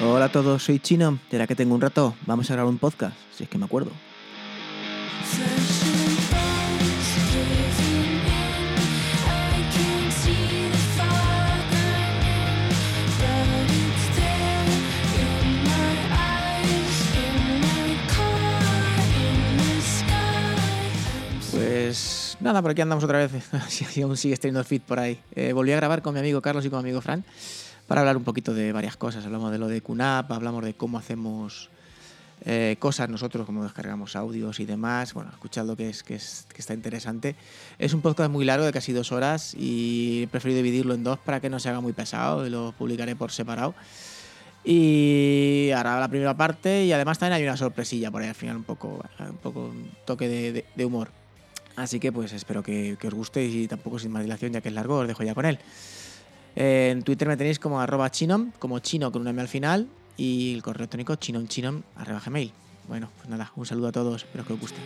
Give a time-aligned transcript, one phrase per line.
[0.00, 1.18] Hola a todos, soy Chino.
[1.28, 2.14] ¿Será que tengo un rato?
[2.24, 3.90] Vamos a grabar un podcast, si es que me acuerdo.
[21.50, 23.32] Pues nada, por aquí andamos otra vez.
[23.68, 25.18] si aún sigues teniendo el feed por ahí.
[25.34, 27.24] Eh, volví a grabar con mi amigo Carlos y con mi amigo Fran
[27.88, 29.24] para hablar un poquito de varias cosas.
[29.24, 31.70] Hablamos de lo de QNAP, hablamos de cómo hacemos
[32.44, 35.14] eh, cosas nosotros, cómo descargamos audios y demás.
[35.14, 37.34] Bueno, escuchadlo que, es, que, es, que está interesante.
[37.78, 41.18] Es un podcast muy largo, de casi dos horas, y he preferido dividirlo en dos
[41.18, 43.74] para que no se haga muy pesado y lo publicaré por separado.
[44.64, 48.56] Y ahora la primera parte y además también hay una sorpresilla por ahí al final,
[48.56, 51.10] un poco un, poco un toque de, de, de humor.
[51.76, 54.68] Así que pues espero que, que, os guste y tampoco sin más dilación, ya que
[54.68, 55.58] es largo, os dejo ya con él.
[56.56, 59.88] Eh, en Twitter me tenéis como arroba chinom, como chino con un M al final,
[60.16, 61.82] y el correo electrónico chinomchinom.
[62.88, 64.80] Bueno, pues nada, un saludo a todos, espero que os guste.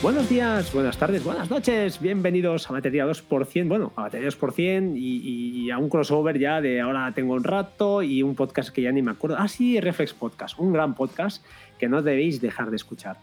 [0.00, 5.64] Buenos días, buenas tardes, buenas noches, bienvenidos a Materia 2%, bueno, a Materia 2% y,
[5.64, 8.92] y, a un crossover ya de ahora tengo un rato y un podcast que ya
[8.92, 9.36] ni me acuerdo.
[9.40, 11.44] Ah, sí, Reflex Podcast, un gran podcast
[11.78, 13.18] que no debéis dejar de escuchar.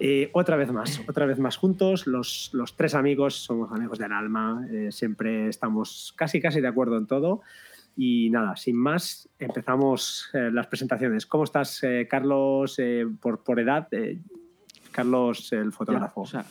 [0.00, 4.10] Eh, otra vez más, otra vez más juntos, los, los tres amigos somos amigos del
[4.10, 7.42] alma, eh, siempre estamos casi casi de acuerdo en todo.
[7.96, 11.24] Y nada, sin más, empezamos eh, las presentaciones.
[11.24, 11.80] ¿Cómo estás,
[12.10, 12.78] Carlos,
[13.20, 13.88] por, por edad?
[14.96, 16.24] Carlos, el fotógrafo.
[16.24, 16.46] Ya, o sea,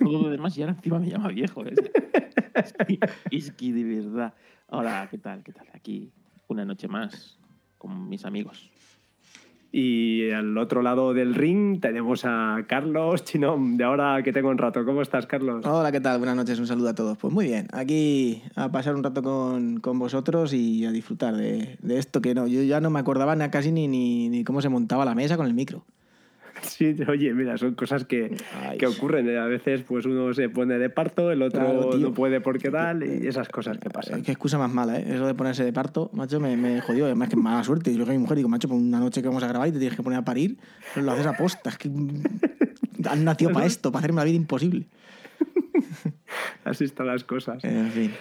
[0.00, 1.62] todo lo demás ya encima me llama viejo.
[1.66, 1.74] ¿eh?
[3.30, 4.32] es que de verdad.
[4.68, 5.42] Hola, ¿qué tal?
[5.42, 5.66] ¿Qué tal?
[5.74, 6.10] Aquí
[6.48, 7.38] una noche más
[7.76, 8.70] con mis amigos.
[9.70, 14.56] Y al otro lado del ring tenemos a Carlos Chinón, de ahora que tengo un
[14.56, 14.86] rato.
[14.86, 15.66] ¿Cómo estás, Carlos?
[15.66, 16.16] Hola, ¿qué tal?
[16.16, 17.18] Buenas noches, un saludo a todos.
[17.18, 21.76] Pues muy bien, aquí a pasar un rato con, con vosotros y a disfrutar de,
[21.82, 24.70] de, esto que no, yo ya no me acordaba casi ni, ni, ni cómo se
[24.70, 25.84] montaba la mesa con el micro.
[26.62, 28.36] Sí, oye, mira, son cosas que,
[28.78, 29.36] que, ocurren.
[29.36, 33.02] A veces, pues uno se pone de parto, el otro claro, no puede porque tal,
[33.02, 34.22] y esas cosas que pasan.
[34.22, 35.04] Qué excusa más mala, ¿eh?
[35.14, 37.06] Eso de ponerse de parto, macho, me, me jodió.
[37.06, 37.94] Además, que mala suerte.
[37.94, 39.78] Yo que mi mujer digo, macho, por una noche que vamos a grabar y te
[39.78, 40.58] tienes que poner a parir,
[40.94, 41.70] pero lo haces a posta.
[41.70, 41.88] Es que
[43.08, 44.86] han nacido para esto, para hacerme la vida imposible.
[46.64, 47.62] Así están las cosas.
[47.64, 48.12] En fin.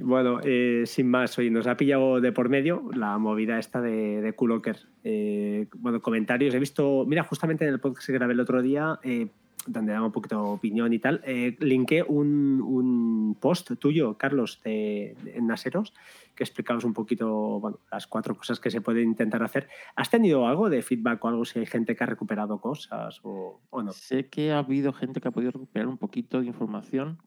[0.00, 4.22] Bueno, eh, sin más, hoy nos ha pillado de por medio la movida esta de,
[4.22, 4.78] de Kulocker.
[5.04, 6.54] Eh, bueno, comentarios.
[6.54, 9.28] He visto, mira, justamente en el podcast que grabé el otro día, eh,
[9.66, 15.16] donde daba un poquito de opinión y tal, eh, linké un, post tuyo, Carlos, de,
[15.40, 15.92] Naseros,
[16.34, 19.68] que explicabas un poquito las cuatro cosas que se pueden intentar hacer.
[19.96, 23.60] ¿Has tenido algo de feedback o algo si hay gente que ha recuperado cosas o?
[23.92, 27.18] Sé que ha habido gente que ha podido recuperar un poquito de información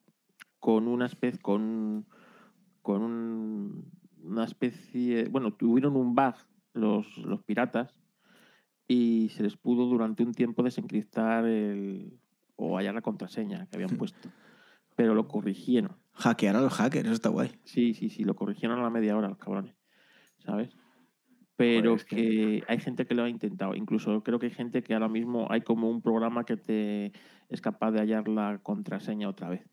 [0.59, 2.05] con una especie, con
[2.81, 3.91] con un,
[4.23, 6.35] una especie, bueno, tuvieron un bug
[6.73, 7.95] los, los piratas
[8.87, 12.19] y se les pudo durante un tiempo desencriptar el,
[12.55, 14.29] o hallar la contraseña que habían puesto.
[14.95, 15.95] Pero lo corrigieron.
[16.13, 17.51] Hackear a los hackers, eso está guay.
[17.63, 19.75] Sí, sí, sí, lo corrigieron a la media hora, los cabrones.
[20.39, 20.75] ¿Sabes?
[21.55, 22.03] Pero que...
[22.05, 23.75] que hay gente que lo ha intentado.
[23.75, 27.13] Incluso creo que hay gente que ahora mismo hay como un programa que te
[27.49, 29.63] es capaz de hallar la contraseña otra vez.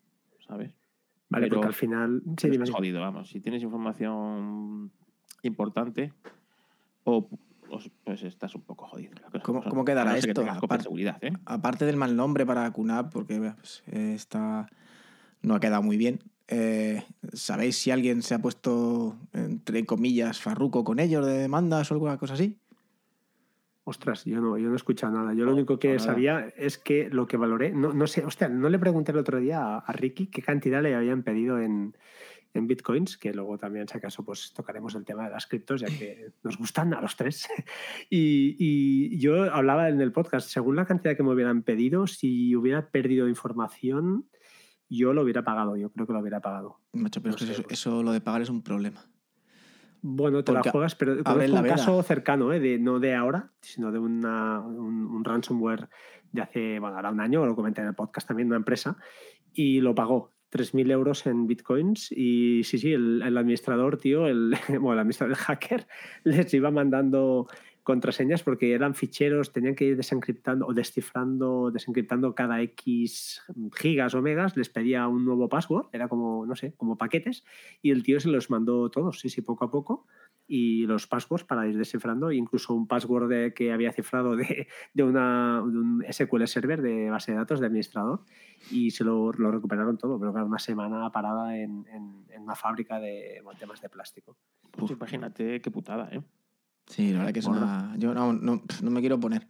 [0.46, 0.77] ¿Sabes?
[1.30, 2.22] Vale, Pero porque al final.
[2.38, 3.30] Sí, jodido, vamos.
[3.30, 4.90] Si tienes información
[5.42, 6.12] importante,
[7.04, 7.28] o
[8.04, 9.12] pues estás un poco jodido.
[9.42, 10.42] ¿Cómo, ¿cómo quedará esto?
[10.48, 11.32] Aparte, seguridad, ¿eh?
[11.44, 14.68] aparte del mal nombre para QNAP, porque pues, está,
[15.42, 16.20] no ha quedado muy bien.
[16.48, 21.94] Eh, ¿Sabéis si alguien se ha puesto, entre comillas, farruco con ellos de demandas o
[21.94, 22.58] alguna cosa así?
[23.88, 25.32] Ostras, yo no, yo no he escuchado nada.
[25.32, 28.68] Yo lo único que sabía es que lo que valoré, no, no sé, hostia, no
[28.68, 31.94] le pregunté el otro día a, a Ricky qué cantidad le habían pedido en,
[32.52, 35.86] en bitcoins, que luego también, si acaso, pues tocaremos el tema de las criptos, ya
[35.86, 37.48] que nos gustan a los tres.
[38.10, 42.54] Y, y, yo hablaba en el podcast, según la cantidad que me hubieran pedido, si
[42.56, 44.26] hubiera perdido información,
[44.90, 46.80] yo lo hubiera pagado, yo creo que lo hubiera pagado.
[46.92, 47.78] Macho, pero no sé, eso, pues.
[47.78, 49.06] eso, lo de pagar es un problema.
[50.02, 52.60] Bueno, te Porque la juegas, pero es un caso cercano, ¿eh?
[52.60, 55.88] de, no de ahora, sino de una, un, un, ransomware
[56.32, 58.96] de hace, bueno, ahora un año, lo comenté en el podcast también, una empresa,
[59.52, 60.32] y lo pagó.
[60.50, 65.32] 3.000 euros en bitcoins y sí, sí, el, el administrador, tío, el, bueno, el administrador,
[65.32, 65.86] el hacker,
[66.24, 67.48] les iba mandando
[67.88, 73.40] contraseñas porque eran ficheros, tenían que ir desencriptando o descifrando, desencriptando cada X
[73.74, 77.44] gigas o megas, les pedía un nuevo password, era como, no sé, como paquetes,
[77.80, 80.06] y el tío se los mandó todos, sí, sí, poco a poco,
[80.46, 85.02] y los passwords para ir descifrando, incluso un password de, que había cifrado de, de,
[85.02, 88.20] una, un SQL Server de base de datos de administrador,
[88.70, 92.54] y se lo, lo recuperaron todo, pero claro, una semana parada en, en, en una
[92.54, 94.36] fábrica de temas de plástico.
[94.72, 96.20] Pues imagínate qué putada, ¿eh?
[96.88, 97.94] Sí, la verdad que es una.
[97.98, 99.46] Yo no, no, no, me quiero poner.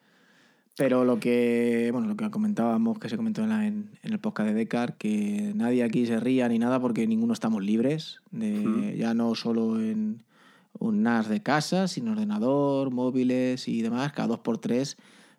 [0.76, 4.20] Pero lo que, bueno, lo que comentábamos, que se comentó en, la, en, en, el
[4.20, 8.67] podcast de Decar, que nadie aquí se ría ni nada porque ninguno estamos libres, de,
[8.67, 10.23] uh ya no solo en
[10.79, 14.96] un NAS de casa, sino ordenador, móviles y demás, cada dos por tres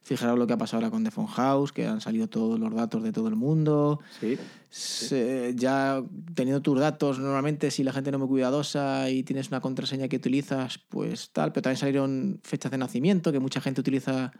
[0.10, 2.74] Fijaros lo que ha pasado ahora con The Phone House, que han salido todos los
[2.74, 4.00] datos de todo el mundo.
[4.20, 4.40] Sí.
[4.72, 6.02] Se, ya
[6.34, 10.08] teniendo tus datos, normalmente si la gente no es muy cuidadosa y tienes una contraseña
[10.08, 14.32] que utilizas, pues tal, pero también salieron fechas de nacimiento, que mucha gente utiliza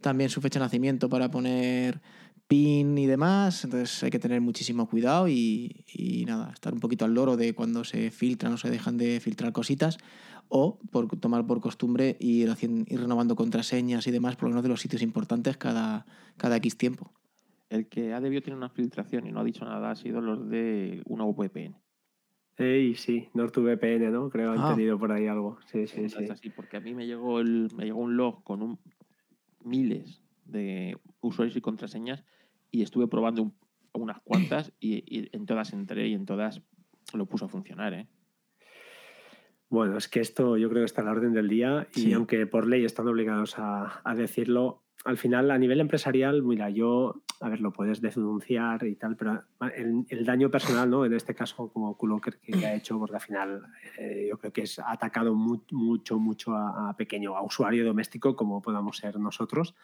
[0.00, 2.00] también su fecha de nacimiento para poner
[2.46, 3.64] PIN y demás.
[3.64, 7.54] Entonces hay que tener muchísimo cuidado y, y nada, estar un poquito al loro de
[7.54, 9.98] cuando se filtran o se dejan de filtrar cositas
[10.48, 14.62] o por tomar por costumbre ir, haciendo, ir renovando contraseñas y demás, por lo menos
[14.62, 16.06] de los sitios importantes cada,
[16.36, 17.12] cada X tiempo.
[17.70, 20.48] El que ha debido tener una filtración y no ha dicho nada ha sido los
[20.48, 21.76] de una VPN.
[22.56, 24.30] Ey, sí, NordVPN, ¿no?
[24.30, 24.74] Creo que han Ah.
[24.74, 25.58] tenido por ahí algo.
[25.66, 26.32] Sí, sí, Entonces, sí.
[26.32, 28.78] así, porque a mí me llegó, el, me llegó un log con un,
[29.62, 32.24] miles de usuarios y contraseñas
[32.70, 33.54] y estuve probando un-
[33.92, 36.62] unas cuantas y, y en todas entré y en todas
[37.14, 38.08] lo puso a funcionar, ¿eh?
[39.70, 42.12] Bueno, es que esto yo creo que está a la orden del día y Sí.
[42.12, 47.22] aunque por ley están obligados a, a decirlo, al final a nivel empresarial, mira, yo,
[47.40, 49.42] a ver, lo puedes denunciar y tal, pero
[49.76, 51.04] el, el daño personal, ¿no?
[51.04, 53.62] En este caso, como Kuloker que, que ha hecho, porque al final
[53.98, 57.84] eh, yo creo que es, ha atacado mu mucho, mucho a, a pequeño, a usuario
[57.84, 59.74] doméstico como podamos ser nosotros.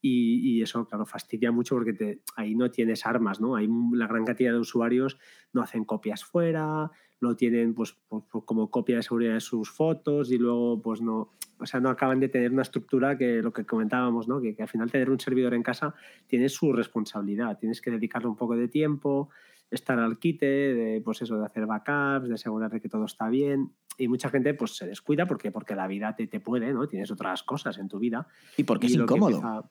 [0.00, 3.56] Y, y, eso, claro, fastidia mucho porque te, ahí no tienes armas, ¿no?
[3.56, 5.18] Hay la gran cantidad de usuarios
[5.52, 6.90] no hacen copias fuera,
[7.20, 11.00] lo tienen pues, pues, pues, como copia de seguridad de sus fotos y luego pues
[11.00, 14.40] no, o sea, no acaban de tener una estructura que lo que comentábamos, ¿no?
[14.40, 15.94] Que, que al final tener un servidor en casa
[16.28, 19.30] tiene su responsabilidad, tienes que dedicarle un poco de tiempo,
[19.70, 23.28] estar al quite, de, pues eso, de hacer backups, de asegurar de que todo está
[23.28, 23.72] bien.
[23.98, 26.86] Y mucha gente pues se descuida porque, porque la vida te, te puede, ¿no?
[26.86, 28.28] Tienes otras cosas en tu vida.
[28.56, 29.36] Y porque y es incómodo.
[29.38, 29.68] empieza-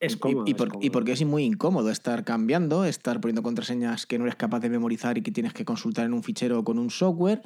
[0.00, 0.44] Es cómodo.
[0.46, 0.86] y, y, es por- cómodo.
[0.86, 4.70] y porque es muy incómodo estar cambiando, estar poniendo contraseñas que no eres capaz de
[4.70, 7.42] memorizar y que tienes que consultar en un fichero con un software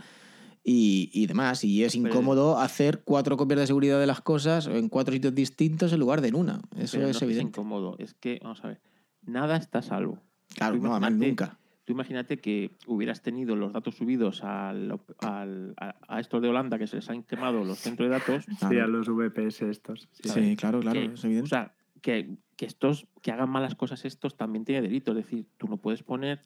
[0.64, 1.64] y, y demás.
[1.64, 5.34] Y es Pero- incómodo hacer cuatro copias de seguridad de las cosas en cuatro sitios
[5.34, 6.60] distintos en lugar de en una.
[6.76, 7.49] Eso Pero no es que evidente.
[7.60, 8.81] incómodo, es que, vamos a ver,
[9.22, 10.19] nada está a salvo.
[10.55, 11.58] Claro, Tú no, además nunca.
[11.84, 16.78] Tú imagínate que hubieras tenido los datos subidos al, al- a, a estos de Holanda
[16.78, 18.44] que se les han quemado los centros de datos.
[18.60, 20.08] Serían los VPS estos.
[20.12, 20.28] sí.
[20.28, 21.46] Sí, claro, claro, que, es evidente.
[21.46, 25.12] O sea, que, que estos, que hagan malas cosas estos también tiene delito.
[25.12, 26.43] Es decir, tú no puedes poner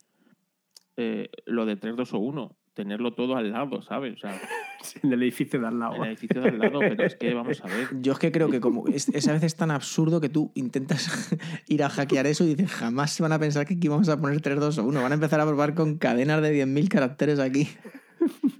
[0.95, 4.13] eh, lo de 3, 2 o 1, tenerlo todo al lado, ¿sabes?
[4.15, 4.39] O sea,
[4.81, 5.95] Sí, en el edificio de al lado.
[5.95, 7.87] en el edificio de al lado, pero es que vamos a ver.
[8.01, 11.35] Yo es que creo que como es, es a veces tan absurdo que tú intentas
[11.67, 14.19] ir a hackear eso y dices, jamás se van a pensar que aquí vamos a
[14.19, 15.01] poner 3, 2 o 1.
[15.01, 17.67] Van a empezar a probar con cadenas de 10.000 caracteres aquí.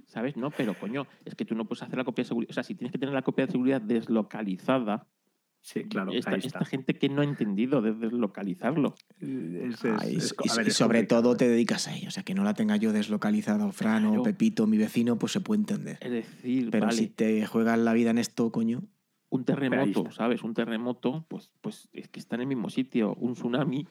[0.06, 0.36] ¿Sabes?
[0.36, 2.50] No, pero coño, es que tú no puedes hacer la copia de seguridad.
[2.50, 5.06] O sea, si tienes que tener la copia de seguridad deslocalizada,
[5.60, 6.12] Sí, claro.
[6.12, 6.64] esta, ahí esta está.
[6.64, 8.94] gente que no ha entendido de deslocalizarlo.
[9.20, 11.22] Es- es- Ay, es- y, a ver, y es sobre complicado.
[11.22, 12.08] todo te dedicas a ello.
[12.08, 14.22] O sea, que no la tenga yo deslocalizada o Fran o Claro.
[14.22, 15.98] Pepito, mi vecino, pues se puede entender.
[16.00, 18.82] Es decir, Pero vale, si te juegas la vida en esto, coño.
[19.30, 20.10] un terremoto.
[20.10, 20.42] ¿sabes?
[20.42, 23.14] Un terremoto, pues, pues es que está en el mismo sitio.
[23.16, 23.86] Un tsunami,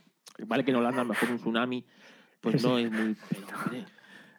[0.48, 1.86] vale que en Holanda a lo mejor un tsunami,
[2.42, 3.16] pues no es muy.
[3.30, 3.86] Pero, hombre,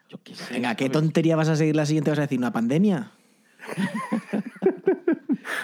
[0.09, 0.55] yo qué sé.
[0.55, 0.93] Venga, ¿qué ¿sabes?
[1.01, 2.11] tontería vas a seguir la siguiente?
[2.11, 3.13] ¿Vas a decir una pandemia?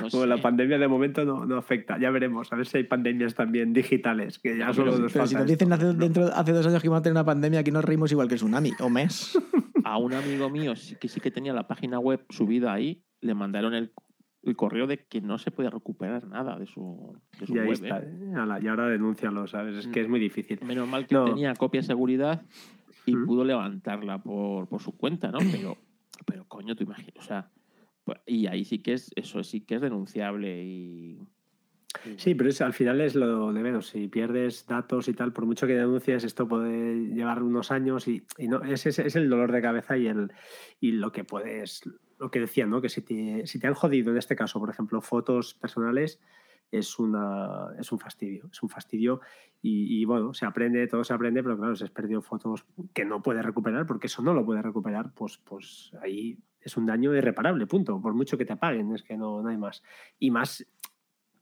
[0.00, 1.98] No Bueno, la pandemia de momento no, no afecta.
[1.98, 2.52] Ya veremos.
[2.52, 5.34] A ver si hay pandemias también digitales, que ya No, solo pero- nos Pero si
[5.34, 5.86] nos dicen esto.
[5.88, 8.28] hace, dentro, hace dos años que íbamos a tener una pandemia, aquí nos reímos igual
[8.28, 8.70] que el tsunami.
[8.80, 9.38] O mes.
[9.84, 13.34] A un amigo mío sí que sí que tenía la página web subida ahí, le
[13.34, 13.92] mandaron el,
[14.42, 17.66] el correo de que no se podía recuperar nada de su, de su Y ahí
[17.68, 17.74] web.
[17.74, 17.98] está.
[18.00, 18.08] ¿eh?
[18.30, 18.34] ¿eh?
[18.36, 19.76] Ala, Y ahora denúncialo, ¿sabes?
[19.76, 20.58] Es que es muy difícil.
[20.66, 21.24] Menos mal que No.
[21.26, 22.42] tenía copia de seguridad
[23.06, 23.26] y ¿Mm?
[23.26, 25.38] pudo levantarla por, por su cuenta, ¿no?
[25.52, 25.76] Pero,
[26.24, 27.50] pero coño, tú imaginas, o sea,
[28.26, 31.18] y ahí sí que es, eso sí que es denunciable y...
[32.16, 33.86] Sí, pero es, al final es lo de menos.
[33.86, 38.24] Si pierdes datos y tal, por mucho que denuncies, esto puede llevar unos años y,
[38.36, 40.32] y no, ese es, es el dolor de cabeza y, el,
[40.80, 41.82] y lo que puedes,
[42.18, 42.80] lo que decía, ¿no?
[42.80, 46.20] Que si te, si te han jodido, en este caso, por ejemplo, fotos personales,
[46.72, 48.48] es, una, es un fastidio.
[48.52, 49.20] Es un fastidio
[49.62, 53.04] y, y, bueno, se aprende, todo se aprende, pero claro, si has perdido fotos que
[53.04, 57.14] no puedes recuperar, porque eso no lo puedes recuperar, pues, pues ahí es un daño
[57.14, 58.00] irreparable, punto.
[58.00, 59.82] Por mucho que te apaguen, es que no, no hay más.
[60.18, 60.66] Y más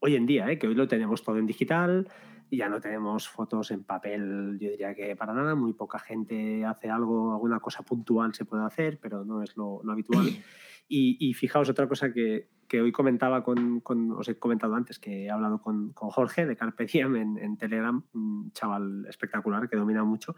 [0.01, 0.59] hoy en día, ¿eh?
[0.59, 2.09] que hoy lo tenemos todo en digital,
[2.51, 6.91] ya no tenemos fotos en papel, yo diría que para nada, muy poca gente hace
[6.91, 10.27] algo, alguna cosa puntual se puede hacer, pero no es lo, lo habitual.
[10.95, 13.83] Y, fijaos, otra cosa que, que hoy comentaba con,
[14.15, 18.05] os he comentado antes, que he hablado con, con Jorge de Carpe Diem en, Telegram,
[18.13, 20.37] un chaval espectacular que domina mucho,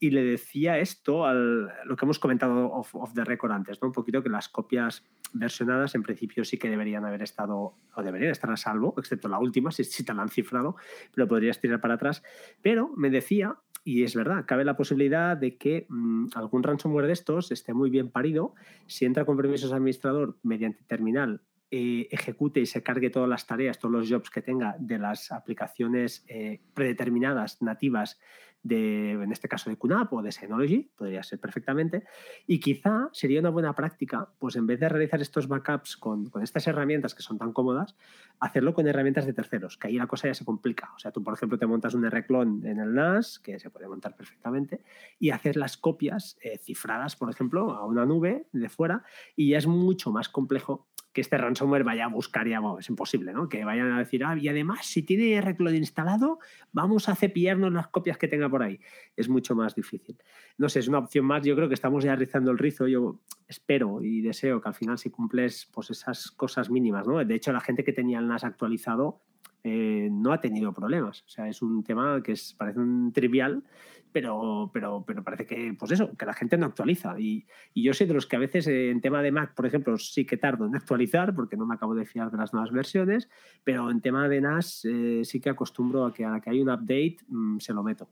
[0.00, 3.86] y le decía esto, al, lo que hemos comentado off, the record antes, ¿no?
[3.86, 5.04] un poquito que las copias
[5.34, 9.38] versionadas en principio sí que deberían haber estado, o deberían estar a salvo, excepto la
[9.38, 10.74] última, si, si te la han cifrado,
[11.14, 12.24] pero podrías tirar para atrás.
[12.60, 17.12] Pero me decía y es verdad, cabe la posibilidad de que mmm, algún ransomware de
[17.12, 18.54] estos esté muy bien parido,
[18.86, 23.46] si entra con permisos de administrador mediante terminal, eh, ejecute y se cargue todas las
[23.46, 28.20] tareas, todos los jobs que tenga de las aplicaciones eh, predeterminadas, nativas
[28.62, 32.04] de, en este caso de QNAP o de Synology, podría ser perfectamente,
[32.46, 36.42] y quizá sería una buena práctica, pues en vez de realizar estos backups con, con,
[36.42, 37.96] estas herramientas que son tan cómodas,
[38.40, 40.92] hacerlo con herramientas de terceros, que ahí la cosa ya se complica.
[40.94, 43.88] O sea, tú, por ejemplo, te montas un R-clone en el NAS, que se puede
[43.88, 44.82] montar perfectamente,
[45.18, 49.04] y hacer las copias eh, cifradas, por ejemplo, a una nube de fuera,
[49.36, 52.88] y ya es mucho más complejo que este ransomware vaya a buscar ya, bueno, es
[52.88, 53.48] imposible, ¿no?
[53.48, 56.38] Que vayan a decir, ah, y además, si tiene R-Cloud instalado,
[56.72, 58.78] vamos a cepillarnos las copias que tenga por ahí.
[59.16, 60.16] Es mucho más difícil.
[60.58, 61.42] No sé, es una opción más.
[61.42, 62.86] Yo creo que estamos ya rizando el rizo.
[62.86, 67.24] Yo espero y deseo que al final si cumples pues esas cosas mínimas, ¿no?
[67.24, 69.22] De hecho, la gente que tenía el NAS actualizado
[69.64, 71.22] eh, no ha tenido problemas.
[71.22, 73.62] O sea, es un tema que es, parece un trivial,
[74.10, 77.18] pero, pero, pero parece que, pues eso, que la gente no actualiza.
[77.18, 79.96] Y, yo soy de los que a veces eh, en tema de Mac, por ejemplo,
[79.98, 83.28] sí que tardo en actualizar porque no me acabo de fiar de las nuevas versiones,
[83.64, 86.60] pero en tema de NAS eh, sí que acostumbro a que a la que hay
[86.60, 88.08] un update mmm, se lo meto.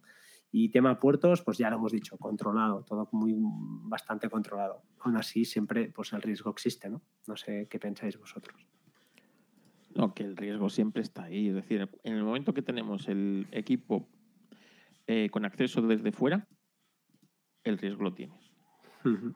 [0.53, 4.83] Y tema puertos, pues ya lo hemos dicho, controlado, todo muy bastante controlado.
[5.01, 7.03] Aún así, siempre pues el riesgo existe, ¿no?
[7.27, 8.67] No sé qué pensáis vosotros.
[9.95, 11.49] No, que el riesgo siempre está ahí.
[11.49, 14.09] Es decir, en el momento que tenemos el equipo
[15.07, 16.49] eh, con acceso desde fuera,
[17.65, 18.51] el riesgo lo tienes.
[19.05, 19.35] Uh -huh.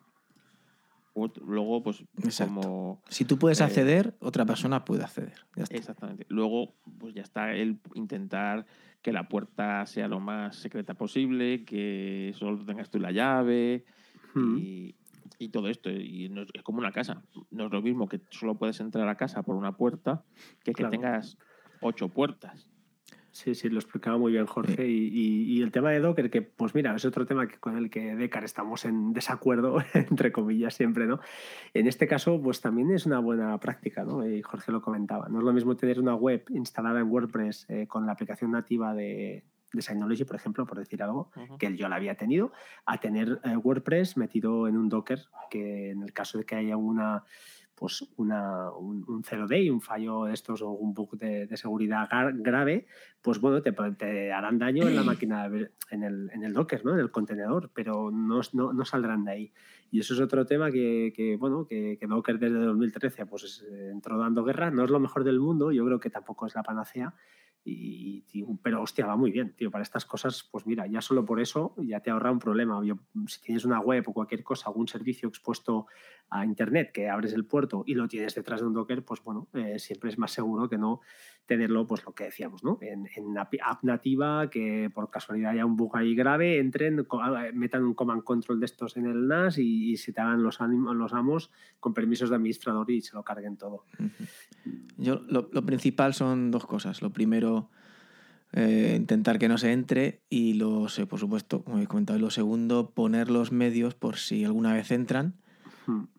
[1.44, 2.54] Luego, pues, Exacto.
[2.54, 3.02] como.
[3.08, 5.46] Si tú puedes acceder, eh, otra persona puede acceder.
[5.70, 6.26] Exactamente.
[6.28, 8.66] Luego, pues ya está el intentar
[9.04, 13.84] que la puerta sea lo más secreta posible, que solo tengas tú la llave
[14.34, 14.58] -huh.
[14.58, 14.94] y,
[15.38, 15.90] y, todo esto.
[15.90, 17.22] Y no es, es, como una casa.
[17.50, 20.24] No es lo mismo que solo puedes entrar a casa por una puerta
[20.64, 21.36] que que tengas
[21.82, 22.70] ocho puertas.
[23.34, 24.86] Sí, sí, lo explicaba muy bien Jorge.
[24.86, 27.76] Y, y, y, el tema de Docker, que pues mira, es otro tema que, con
[27.76, 31.18] el que Decar estamos en desacuerdo, entre comillas, siempre, ¿no?
[31.74, 34.24] En este caso, pues también es una buena práctica, ¿no?
[34.24, 35.28] Y Jorge lo comentaba.
[35.28, 38.94] No es lo mismo tener una web instalada en WordPress eh, con la aplicación nativa
[38.94, 41.58] de, de Synology, por ejemplo, por decir algo, uh -huh.
[41.58, 42.52] que yo la había tenido,
[42.86, 46.76] a tener eh, WordPress metido en un Docker, que en el caso de que haya
[46.76, 47.24] una
[47.74, 51.56] pues una, un, un zero day, un fallo de estos o un bug de, de
[51.56, 52.86] seguridad grave,
[53.20, 55.46] pues bueno, te, te, harán daño en la máquina,
[55.90, 56.92] en el, en el Docker, ¿no?
[56.94, 59.52] en el contenedor, pero no, no, no saldrán de ahí.
[59.90, 64.18] Y eso es otro tema que, que bueno, que, que, Docker desde 2013 pues entró
[64.18, 67.14] dando guerra, no es lo mejor del mundo, yo creo que tampoco es la panacea,
[67.66, 69.70] y, pero hostia, va muy bien, tío.
[69.70, 72.78] Para estas cosas, pues mira, ya solo por eso ya te ahorra un problema.
[73.26, 75.86] Si tienes una web o cualquier cosa, algún servicio expuesto
[76.28, 79.48] a internet que abres el puerto y lo tienes detrás de un Docker, pues bueno,
[79.54, 81.00] eh, siempre es más seguro que no
[81.46, 82.78] tenerlo, pues lo que decíamos, ¿no?
[82.80, 87.06] En, en app nativa, que por casualidad haya un bug ahí grave, entren,
[87.52, 91.12] metan un command control de estos en el NAS y, se te hagan los, los
[91.12, 93.84] amos con permisos de administrador y se lo carguen todo.
[94.96, 97.02] Yo, lo principal son dos cosas.
[97.02, 97.53] Lo primero,
[98.52, 102.22] eh, intentar que no se entre y los, eh, por supuesto, como he comentado, y
[102.22, 105.34] lo segundo, poner los medios por si alguna vez entran,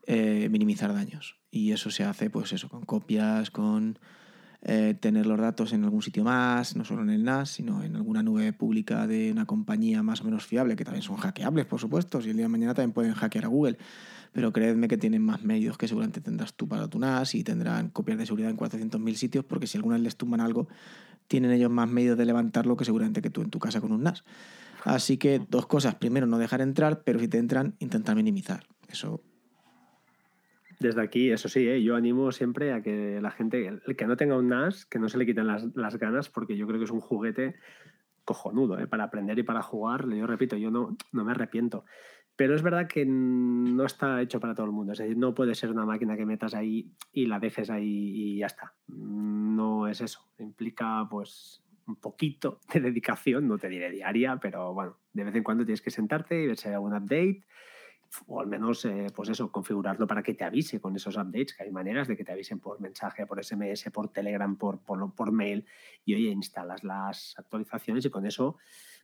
[0.06, 1.38] eh, minimizar daños.
[1.50, 3.98] Y eso se hace, pues eso, con copias, con
[4.68, 7.96] eh, tener los datos en algún sitio más, no solo en el NAS, sino en
[7.96, 11.80] alguna nube pública de una compañía más o menos fiable, que también son hackeables, por
[11.80, 13.78] supuesto, si el día de mañana también pueden hackear a Google.
[14.34, 17.90] Pero creedme que tienen más medios que seguramente tendrás tú para tu NAS y tendrán
[17.90, 20.68] copias de seguridad en 400.000 sitios, porque si alguna vez les tumban algo,
[21.28, 24.04] tienen ellos más medios de levantarlo que seguramente que tú en tu casa con un
[24.04, 24.24] NAS.
[24.84, 25.96] Así que dos cosas.
[25.96, 28.66] Primero, no dejar entrar, pero si te entran, intentar minimizar.
[28.88, 29.22] Eso
[30.80, 31.82] desde aquí, eso sí, ¿eh?
[31.82, 35.10] yo animo siempre a que la gente, el que no tenga un NAS, que no
[35.10, 37.56] se le quiten las, las ganas, porque yo creo que es un juguete
[38.26, 38.88] cojonudo ¿eh?
[38.88, 40.08] para aprender y para jugar.
[40.10, 41.86] Yo repito, yo no, no me arrepiento.
[42.36, 44.92] Pero es verdad que no está hecho para todo el mundo.
[44.92, 48.38] Es decir, no puede ser una máquina que metas ahí y la dejes ahí y
[48.40, 48.74] ya está.
[48.88, 50.28] No es eso.
[50.40, 55.44] Implica, pues, un poquito de dedicación, no te diré diaria, pero bueno, de vez en
[55.44, 57.44] cuando tienes que sentarte y ver si hay algún update
[58.28, 61.64] o al menos, eh, pues eso, configurarlo para que te avise con esos updates, que
[61.64, 65.32] hay maneras de que te avisen por mensaje, por SMS, por Telegram, por, por, por
[65.32, 65.66] mail,
[66.06, 68.58] y oye, instalas las actualizaciones y con eso,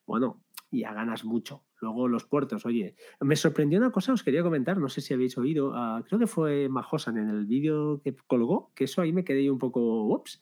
[0.06, 0.42] bueno,
[0.72, 1.64] ya ganas mucho.
[1.80, 5.38] Luego los puertos, oye, me sorprendió una cosa, os quería comentar, no sé si habéis
[5.38, 9.24] oído, uh, creo que fue Majosan en el vídeo que colgó, que eso ahí me
[9.24, 10.40] quedé un poco, ups,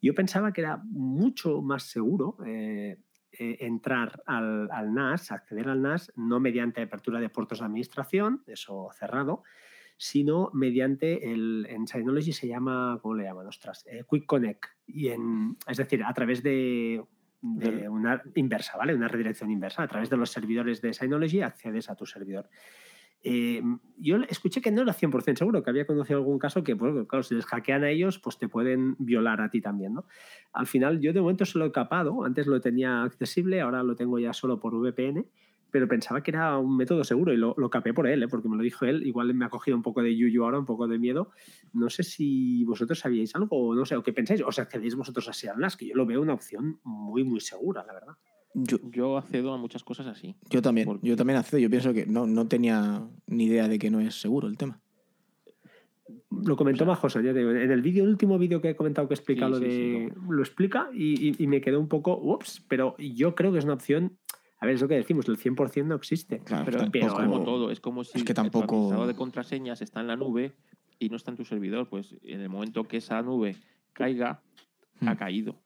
[0.00, 2.98] yo pensaba que era mucho más seguro eh,
[3.32, 8.88] eh, entrar al, NAS, acceder al NAS, no mediante apertura de puertos de administración, eso
[8.98, 9.42] cerrado,
[9.96, 13.46] sino mediante el, en Synology se llama, ¿cómo le llaman?
[13.46, 14.66] Ostras, eh, Quick Connect.
[14.86, 17.02] Y es decir, a través de,
[17.40, 18.94] de una inversa, ¿vale?
[18.94, 19.82] Una redirección inversa.
[19.82, 22.48] A través de los servidores de Synology accedes a tu servidor.
[23.28, 23.62] Eh,
[23.98, 27.22] yo escuché que no era 100% seguro, que había conocido algún caso que, pues, claro,
[27.22, 30.04] si les hackean a ellos, pues te pueden violar a ti también, ¿no?
[30.52, 33.96] Al final, yo de momento se lo he capado, antes lo tenía accesible, ahora lo
[33.96, 35.26] tengo ya solo por VPN,
[35.70, 38.28] pero pensaba que era un método seguro y lo, lo capé por él, ¿eh?
[38.28, 40.66] porque me lo dijo él, igual me ha cogido un poco de yuyu ahora, un
[40.66, 41.30] poco de miedo.
[41.72, 44.94] No sé si vosotros sabíais algo o no sé, o qué pensáis, o sea, accedéis
[44.94, 48.14] vosotros así al NAS, que yo lo veo una opción muy, muy segura, la verdad.
[48.54, 50.34] Yo, yo, accedo a muchas cosas así.
[50.48, 51.06] Yo también, porque...
[51.06, 51.60] yo también accedo.
[51.60, 54.80] Yo pienso que no, no tenía ni idea de que no es seguro el tema.
[56.30, 58.76] Lo comentó o sea, Majosa, ya digo, en el vídeo, el último vídeo que he
[58.76, 59.70] comentado que explica sí, lo de.
[59.70, 63.52] Sí, sí, lo explica y, y, y, me quedé un poco, ups, pero yo creo
[63.52, 64.16] que es una opción.
[64.58, 66.40] A ver, es lo que decimos, el 100% no existe.
[66.40, 69.02] Claro, pero, tampoco, pero, es como todo, es como si es que tampoco...
[69.02, 70.52] el de contraseñas está en la nube
[70.98, 73.56] y no está en tu servidor, pues en el momento que esa nube
[73.92, 74.42] caiga,
[75.00, 75.08] hmm.
[75.08, 75.60] ha caído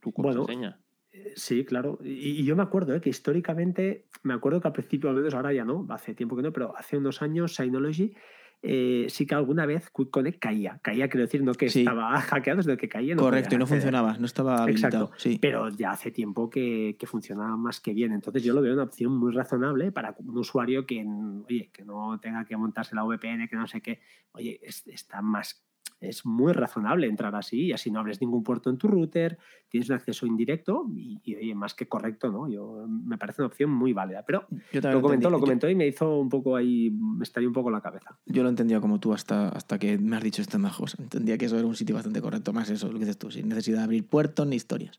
[0.00, 0.70] tu contraseña.
[0.70, 0.90] Bueno,
[1.34, 1.98] Sí, claro.
[2.04, 3.00] Y, y, yo me acuerdo ¿eh?
[3.00, 6.42] que históricamente, me acuerdo que al principio, al menos ahora ya no, hace tiempo que
[6.42, 8.14] no, pero hace unos años Synology
[8.62, 10.78] eh, sí que alguna vez Quick Connect caía.
[10.82, 11.80] Caía, quiero decir, no que sí.
[11.80, 13.14] estaba hackeado, sino que caía.
[13.14, 15.04] No Correcto, y no funcionaba, no estaba habilitado.
[15.04, 15.38] Exacto, sí.
[15.40, 18.12] pero ya hace tiempo que, que, funcionaba más que bien.
[18.12, 21.04] Entonces yo lo veo una opción muy razonable para un usuario que,
[21.48, 24.00] oye, que no tenga que montarse la VPN, que no sé qué.
[24.32, 25.64] Oye, es, está más
[26.00, 29.38] es muy razonable entrar así y así no abres ningún puerto en tu router,
[29.68, 32.48] tienes un acceso indirecto y, y oye, más que correcto, ¿no?
[32.48, 34.24] Yo, me parece una opción muy válida.
[34.26, 37.70] Pero lo comentó, lo comentó y me hizo un poco ahí, me estalló un poco
[37.70, 38.18] la cabeza.
[38.26, 40.98] Yo lo entendía como tú hasta, hasta que me has dicho esto majos.
[40.98, 43.48] Entendía que eso era un sitio bastante correcto, más eso, lo que dices tú, sin
[43.48, 44.98] necesidad de abrir puertos ni historias.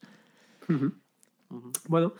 [0.70, 0.93] Uh -huh.
[1.50, 1.72] Uh -huh.
[1.88, 2.13] Bueno,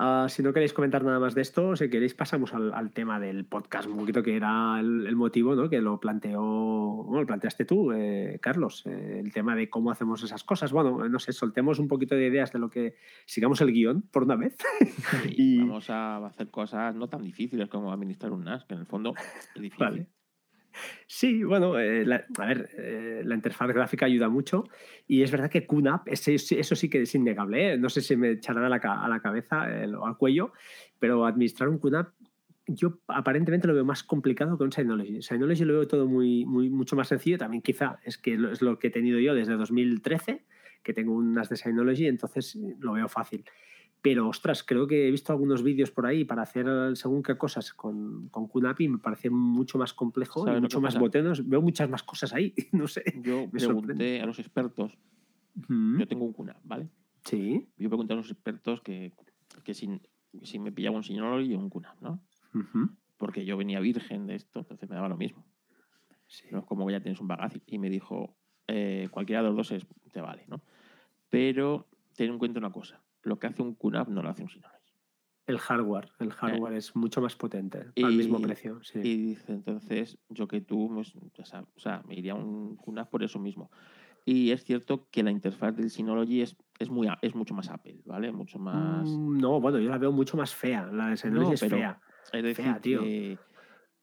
[0.00, 3.18] Uh, si no queréis comentar nada más de esto, si queréis pasamos al, al tema
[3.18, 5.68] del podcast, un poquito que era el, el motivo ¿no?
[5.68, 10.22] que lo planteó, bueno, lo planteaste tú, eh, Carlos, eh, el tema de cómo hacemos
[10.22, 10.70] esas cosas.
[10.70, 12.94] Bueno, no sé, soltemos un poquito de ideas de lo que
[13.26, 14.56] sigamos el guion por una vez.
[15.30, 18.80] y, y vamos a hacer cosas no tan difíciles como administrar un NAS, que en
[18.80, 19.84] el fondo es difícil.
[19.84, 20.17] Vale.
[21.06, 24.64] Sí, bueno, eh, la, a ver, eh, la interfaz gráfica ayuda mucho
[25.06, 27.78] y es verdad que QNAP, eso sí que es innegable, ¿eh?
[27.78, 29.66] no sé si me echará a la, a la cabeza
[29.98, 30.52] o al cuello,
[30.98, 32.08] pero administrar un QNAP
[32.68, 35.22] yo aparentemente lo veo más complicado que un Synology.
[35.22, 38.78] Synology lo veo todo muy, muy, mucho más sencillo, también quizá es que es lo
[38.78, 40.44] que he tenido yo desde 2013,
[40.82, 43.44] que tengo unas de Synology, entonces lo veo fácil.
[44.00, 47.72] Pero, ostras, creo que he visto algunos vídeos por ahí para hacer según qué cosas
[47.72, 51.46] con, con QNAP y me parece mucho más complejo y mucho más botenos.
[51.48, 53.02] Veo muchas más cosas ahí, no sé.
[53.22, 54.20] Yo me pregunté sorprende.
[54.20, 54.96] a los expertos,
[55.68, 56.88] yo tengo un QNAP, ¿vale?
[57.24, 57.68] Sí.
[57.76, 59.12] Yo pregunté a los expertos que,
[59.64, 60.00] que si,
[60.42, 62.22] si me pillaba un Synology y un QNAP, ¿no?
[62.54, 62.96] Uh -huh.
[63.16, 65.44] Porque yo venía virgen de esto, entonces me daba lo mismo.
[66.28, 66.46] Sí.
[66.52, 67.62] No es como ya tienes un bagaje.
[67.66, 68.36] Y me dijo,
[68.68, 70.62] eh, cualquiera de los dos es, te vale, ¿no?
[71.30, 74.48] Pero ten en cuenta una cosa lo que hace un QNAP no lo hace un
[74.48, 74.78] Synology.
[75.46, 76.78] El hardware, el hardware eh.
[76.78, 78.82] es mucho más potente, y, al mismo precio.
[78.82, 78.98] Sí.
[79.02, 83.22] Y dice, entonces, yo que tú, pues, o sea, me iría a un QNAP por
[83.22, 83.70] eso mismo.
[84.26, 88.02] Y es cierto que la interfaz del Synology es, es, muy, es mucho más Apple,
[88.04, 88.30] ¿vale?
[88.30, 89.08] Mucho más...
[89.08, 90.84] Mm, no, bueno, yo la veo mucho más fea.
[90.92, 92.00] La de Synology no, es fea.
[92.30, 93.00] Es decir, fea, tío.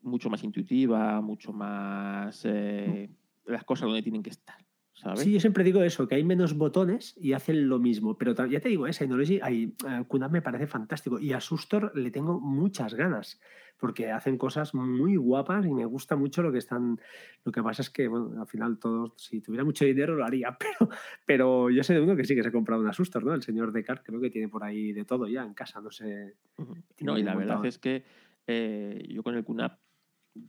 [0.02, 2.42] mucho más intuitiva, mucho más...
[2.44, 3.52] Eh, mm.
[3.52, 4.65] Las cosas donde tienen que estar.
[4.96, 5.20] ¿Sabes?
[5.20, 8.18] Sí, yo siempre digo eso, que hay menos botones y hacen lo mismo.
[8.18, 8.94] Pero ya te digo, ¿eh?
[8.94, 11.20] Synology, hay, uh, QNAP me parece fantástico.
[11.20, 13.40] Y a Sustor le tengo muchas ganas,
[13.78, 17.00] porque hacen cosas muy guapas y me gusta mucho lo que están.
[17.44, 20.58] Lo que pasa es que, bueno, al final todos, si tuviera mucho dinero lo haría,
[20.80, 20.90] pero,
[21.26, 23.34] pero yo sé de uno que sí que se ha comprado una Sustor, ¿no?
[23.34, 26.36] El señor Descartes creo que tiene por ahí de todo ya en casa, no sé.
[26.58, 26.84] Uh -huh.
[27.02, 27.38] No, y la montado.
[27.40, 28.06] verdad es que
[28.48, 29.78] eh, yo con el QNAP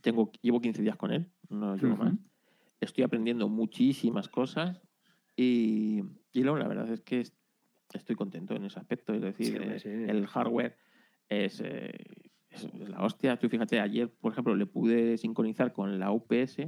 [0.00, 2.04] tengo, llevo 15 días con él, no llevo uh -huh.
[2.04, 2.14] más
[2.80, 4.80] estoy aprendiendo muchísimas cosas
[5.36, 7.24] y, y luego la verdad es que
[7.92, 9.14] estoy contento en ese aspecto.
[9.14, 9.88] Es decir, sí, sí.
[9.88, 10.76] el hardware
[11.28, 11.92] es, eh,
[12.50, 13.38] es, la hostia.
[13.38, 16.58] Tú fíjate, ayer, por ejemplo, le pude sincronizar con la UPS.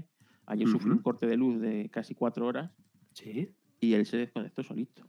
[0.46, 0.72] Ayer uh -huh.
[0.72, 2.70] sufrí un corte de luz de casi cuatro horas.
[3.12, 3.54] Sí.
[3.80, 5.08] Y él se desconectó solito.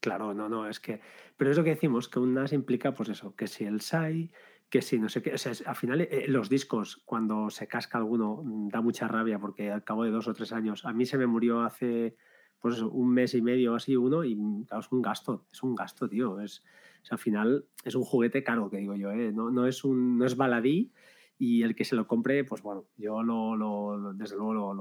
[0.00, 1.00] Claro, no, no, es que.
[1.36, 4.30] Pero es lo que decimos, que un NAS implica, pues eso, que si el SAI,
[4.68, 5.34] que sí, no sé qué.
[5.34, 9.38] O sea, al final, eh, los discos, cuando se casca alguno, mm, da mucha rabia
[9.38, 12.16] porque al cabo de dos o tres años, a mí se me murió hace
[12.60, 15.74] pues un mes y medio así uno y mm, claro, es un gasto, es un
[15.74, 16.40] gasto, tío.
[16.40, 16.64] Es,
[17.10, 19.32] al final es un juguete caro, que digo yo, ¿eh?
[19.32, 20.90] no, no, es un, no es baladí
[21.38, 24.74] y el que se lo compre, pues bueno, yo lo, lo desde luego lo,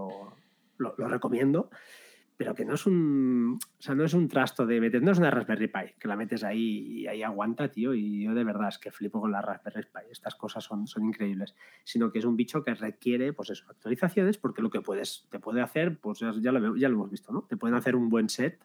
[0.77, 1.69] lo, lo recomiendo
[2.37, 5.19] pero que no es un, o sea, no es un trasto de meter, no es
[5.19, 8.69] una Raspberry Pi, que la metes ahí y ahí aguanta, tío, y yo de verdad
[8.69, 12.25] es que flipo con la Raspberry Pi, estas cosas son, son increíbles, sino que es
[12.25, 16.19] un bicho que requiere, pues eso, actualizaciones, porque lo que puedes, te puede hacer, pues
[16.19, 17.43] ya lo, ya lo hemos visto, ¿no?
[17.43, 18.63] Te pueden hacer un buen set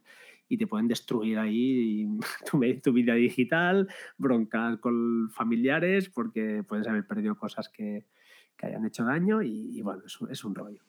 [0.48, 2.08] y te pueden destruir ahí
[2.50, 8.06] tu, tu vida digital, broncar con familiares, porque puedes haber perdido cosas que,
[8.56, 10.82] que hayan hecho daño y, bueno, es, es un rollo.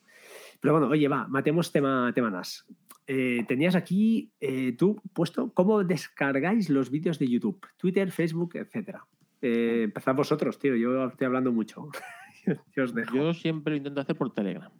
[0.60, 2.66] Pero bueno, oye, va, matemos tema, tema NAS.
[3.06, 9.04] Eh, tenías aquí eh, tú puesto cómo descargáis los vídeos de YouTube, Twitter, Facebook, etcétera.
[9.40, 11.88] Eh, empezad vosotros, tío, yo estoy hablando mucho.
[12.76, 14.70] yo, yo siempre lo intento hacer por Telegram.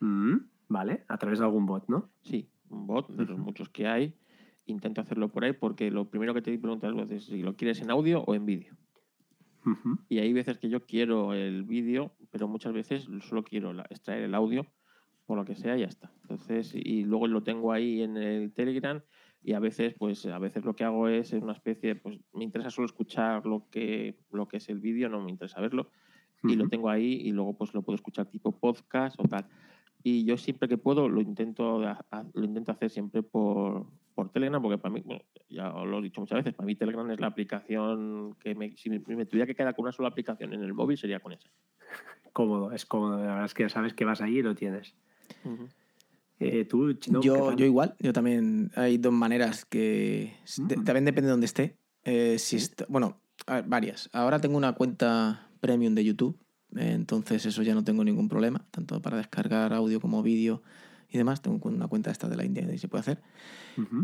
[0.00, 0.36] Mm,
[0.68, 2.10] vale, a través de algún bot, ¿no?
[2.22, 4.14] Sí, un bot de los muchos que hay.
[4.66, 7.90] Intento hacerlo por ahí porque lo primero que te preguntas es si lo quieres en
[7.90, 8.76] audio o en vídeo.
[10.08, 14.34] Y hay veces que yo quiero el vídeo, pero muchas veces solo quiero extraer el
[14.34, 14.66] audio,
[15.26, 16.12] por lo que sea, y ya está.
[16.22, 19.02] Entonces, y luego lo tengo ahí en el Telegram
[19.42, 22.70] y a veces, pues, a veces lo que hago es una especie, pues, me interesa
[22.70, 25.90] solo escuchar lo que, lo que es el vídeo, no me interesa verlo,
[26.42, 29.46] y lo tengo ahí y luego, pues, lo puedo escuchar tipo podcast o tal.
[30.02, 34.78] Y yo siempre que puedo lo intento, lo intento hacer siempre por, por Telegram, porque
[34.78, 35.04] para mí,
[35.50, 38.88] ya lo he dicho muchas veces, para mí Telegram es la aplicación que me, si
[38.88, 41.50] me, tuviera que quedar con una sola aplicación en el móvil sería con esa.
[42.32, 44.94] Cómodo, es cómodo, la verdad es que ya sabes que vas ahí y lo tienes.
[46.40, 50.84] Eh, ¿tú, yo, yo igual, yo también hay dos maneras que mm.
[50.84, 51.76] también depende de dónde esté.
[52.04, 52.56] Eh, si
[52.88, 53.20] bueno,
[53.66, 54.08] varias.
[54.14, 56.38] Ahora tengo una cuenta premium de YouTube,
[56.74, 60.62] entonces eso ya no tengo ningún problema, tanto para descargar audio como vídeo
[61.10, 61.42] y demás.
[61.42, 63.22] Tengo una cuenta esta de la India y se puede hacer.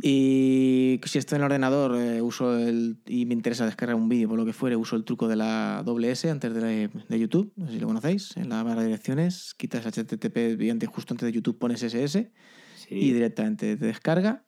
[0.03, 4.29] Y si estoy en el ordenador eh, uso el, y me interesa descargar un vídeo
[4.29, 7.53] por lo que fuere, uso el truco de la doble S antes de, de, YouTube,
[7.57, 8.37] no sé si lo conocéis.
[8.37, 12.31] En la barra de direcciones quitas HTTP y antes, justo antes de YouTube pones SS
[12.91, 14.45] y directamente te descarga.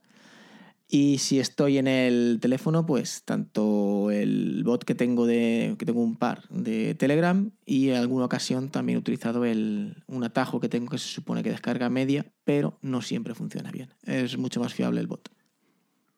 [0.87, 6.03] Y si estoy en el teléfono, pues tanto el bot que tengo de que tengo
[6.03, 10.68] un par de Telegram y en alguna ocasión también he utilizado el, un atajo que
[10.68, 13.94] tengo que se supone que descarga media, pero no siempre funciona bien.
[14.03, 15.31] Es mucho más fiable el bot.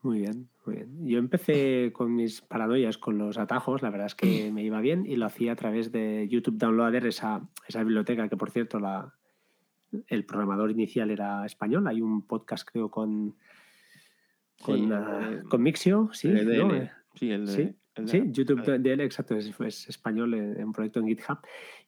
[0.03, 1.07] Muy bien, muy bien.
[1.07, 5.05] Yo empecé con mis paranoias con los atajos, la verdad es que me iba bien
[5.07, 9.15] y lo hacía a través de YouTube Downloader, esa, esa biblioteca que por cierto la,
[10.09, 11.87] el programador inicial era español.
[11.87, 13.37] Hay un podcast creo con
[14.63, 16.29] con, eh, con Mixio, sí.
[16.29, 17.75] El de Sí, el de,
[18.07, 21.39] sí, YouTube de exacto, es, español en un proyecto en GitHub.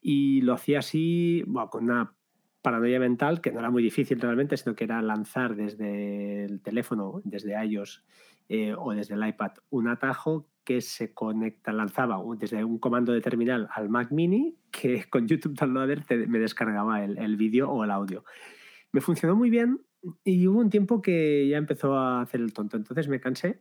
[0.00, 2.14] Y lo hacía así, bueno, con una
[2.62, 7.20] paranoia mental que no era muy difícil realmente, sino que era lanzar desde el teléfono,
[7.24, 8.04] desde iOS
[8.48, 13.20] eh, o desde el iPad, un atajo que se conecta, lanzaba desde un comando de
[13.20, 17.90] terminal al Mac Mini que con YouTube Downloader me descargaba el, el vídeo o el
[17.90, 18.24] audio.
[18.92, 19.80] Me funcionó muy bien
[20.24, 23.60] y hubo un tiempo que ya empezó a hacer el tonto, entonces me cansé.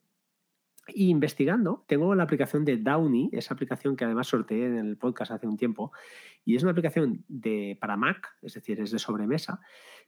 [0.95, 5.45] Investigando, tengo la aplicación de Downy, esa aplicación que además sorteé en el podcast hace
[5.45, 5.91] un tiempo,
[6.45, 9.59] y es una aplicación de, para Mac, es decir, es de sobremesa,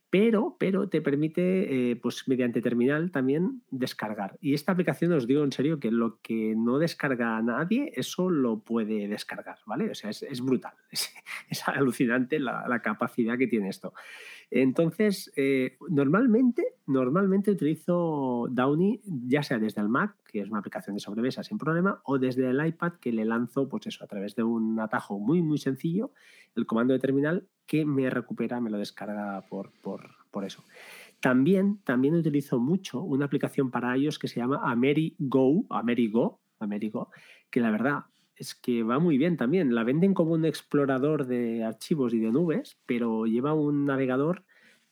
[0.09, 4.37] pero, pero te permite, eh, pues mediante terminal también descargar.
[4.41, 8.29] Y esta aplicación os digo en serio que lo que no descarga a nadie, eso
[8.29, 9.91] lo puede descargar, ¿vale?
[9.91, 13.93] O sea, es, brutal, es, alucinante la, capacidad que tiene esto.
[14.51, 20.95] Entonces, eh, normalmente, normalmente utilizo Downy, ya sea desde el Mac, que es una aplicación
[20.95, 24.35] de sobremesa sin problema, o desde el iPad, que le lanzo, pues eso, a través
[24.35, 26.11] de un atajo muy, muy sencillo,
[26.55, 30.63] el comando de terminal que me recupera, me lo descarga por, por, eso.
[31.19, 37.11] También, también utilizo mucho una aplicación para iOS que se llama AmeriGo, AmeriGo, AmeriGo,
[37.51, 38.05] que la verdad
[38.39, 39.75] es que va muy bien también.
[39.75, 44.45] La venden como un explorador de archivos y de nubes, pero lleva un navegador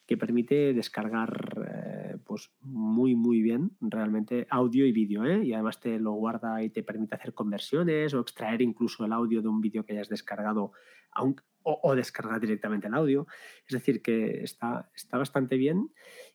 [0.06, 5.44] que permite descargar eh, pues muy muy bien realmente audio y vídeo ¿eh?
[5.44, 9.42] y además te lo guarda y te permite hacer conversiones o extraer incluso el audio
[9.42, 10.72] de un vídeo que hayas descargado
[11.12, 13.28] aunque, o, descargar directamente el audio.
[13.68, 15.92] Es decir, que está, está bastante bien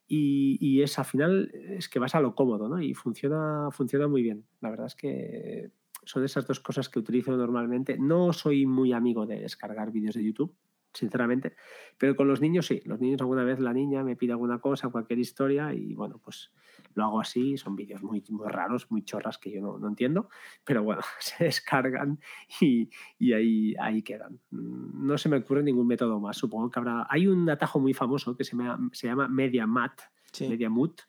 [0.07, 2.83] y, y, es al final es que vas a lo cómodo ¿no?
[2.83, 4.45] y funciona, funciona muy bien.
[4.61, 5.71] La verdad es que
[6.05, 7.99] son esas dos cosas que utilizo normalmente.
[7.99, 10.55] No soy muy amigo de descargar vídeos de YouTube,
[10.93, 11.55] sinceramente,
[11.99, 12.81] pero con los niños sí.
[12.85, 16.53] Los niños alguna vez la niña me pide alguna cosa, cualquier historia y bueno, pues
[16.95, 20.29] lo hago así, son vídeos muy, muy raros, muy chorras que yo no, no entiendo,
[20.65, 22.21] pero bueno, se descargan
[22.61, 24.41] y, y, ahí, ahí quedan.
[24.51, 27.07] No se me ocurre ningún método más, supongo que habrá...
[27.09, 30.01] Hay un atajo muy famoso que se, me, se llama MediaMat,
[30.33, 30.49] sí.
[30.49, 31.01] MediaMut,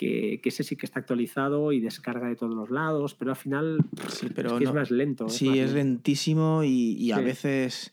[0.00, 3.36] que, que, ese sí que está actualizado y descarga de todos los lados, pero al
[3.36, 5.28] final sí, pero es, que no, es más lento.
[5.28, 7.22] Sí, es, lentísimo y, y a sí.
[7.24, 7.92] veces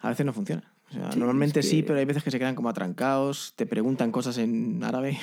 [0.00, 0.70] a veces no funciona.
[0.90, 1.70] O sea, sí, normalmente es que...
[1.70, 5.18] sí, pero hay veces que se quedan como atrancados, te preguntan cosas en árabe.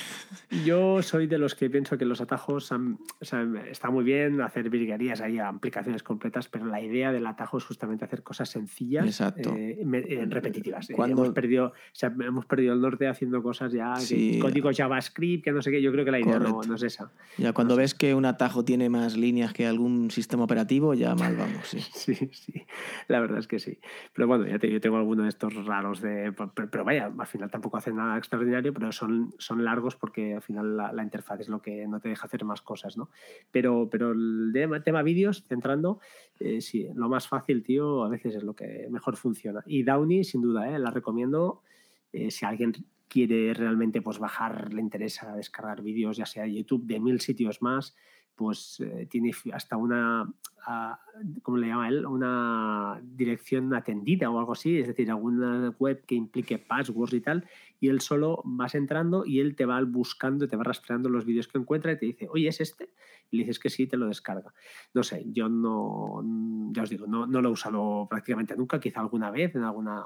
[0.64, 4.40] Yo soy de los que pienso que los atajos han, o sea, está muy bien
[4.40, 9.20] hacer virguerías, hay aplicaciones completas, pero la idea del atajo es justamente hacer cosas sencillas,
[9.20, 10.88] eh, eh, repetitivas.
[10.94, 11.22] Cuando...
[11.22, 14.38] Hemos, perdido, o sea, hemos perdido el norte haciendo cosas ya, sí.
[14.40, 17.10] código JavaScript, que no sé qué, yo creo que la idea no, no, es esa.
[17.36, 21.14] Ya cuando no ves que un atajo tiene más líneas que algún sistema operativo, ya
[21.14, 21.80] mal vamos, sí.
[21.92, 22.64] sí, sí,
[23.08, 23.78] la verdad es que sí.
[24.14, 27.26] Pero bueno, ya te, yo tengo alguno de estos raros de pero, pero, vaya al
[27.26, 31.40] final tampoco hacen nada extraordinario pero son, son largos porque al final la, la, interfaz
[31.40, 33.10] es lo que no te deja hacer más cosas no
[33.50, 36.00] pero pero el tema, tema vídeos centrando
[36.38, 39.62] eh, sí lo más fácil tío a veces es lo que mejor funciona.
[39.66, 41.62] Y Downy sin duda eh, la recomiendo
[42.12, 42.72] eh, si alguien
[43.08, 47.96] quiere realmente pues bajar le interesa descargar vídeos ya sea YouTube de mil sitios más
[48.38, 52.06] pues eh, tiene hasta una, uh, ¿cómo le llama él?
[52.06, 57.48] Una dirección atendida o algo así, es decir, alguna web que implique passwords y tal,
[57.80, 61.48] y él solo vas entrando y él te va buscando, te va rastreando los vídeos
[61.48, 62.90] que encuentra y te dice, oye, ¿es este?
[63.28, 64.54] Y le dices que sí, te lo descarga.
[64.94, 66.22] No sé, yo no,
[66.72, 70.04] ya os digo, no, no lo he usado prácticamente nunca, quizá alguna vez en alguna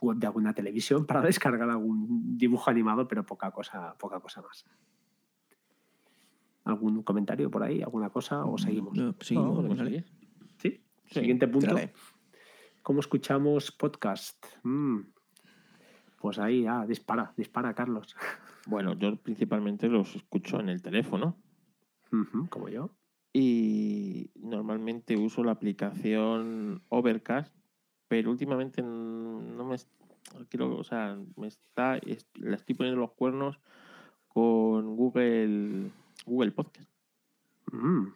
[0.00, 4.64] web de alguna televisión para descargar algún dibujo animado, pero poca cosa, poca cosa más.
[6.66, 7.80] ¿Algún comentario por ahí?
[7.80, 8.44] ¿Alguna cosa?
[8.44, 8.98] ¿O seguimos?
[8.98, 10.04] No, seguimos no, ¿Sí?
[10.58, 10.80] ¿Sí?
[11.06, 11.76] Siguiente punto.
[12.82, 14.44] ¿Cómo escuchamos podcast?
[14.64, 15.02] Mm.
[16.20, 18.14] Pues ahí, ah, dispara, dispara, Carlos.
[18.68, 21.36] Bueno, yo principalmente los escucho en el teléfono.
[22.10, 22.90] Uh -huh, como yo.
[23.32, 27.54] Y normalmente uso la aplicación Overcast,
[28.08, 29.76] pero últimamente no me
[30.48, 32.00] quiero, o sea, me está,
[32.34, 33.60] la estoy poniendo los cuernos
[34.26, 35.92] con Google
[36.26, 36.90] Google Podcast.
[37.72, 38.08] Mm.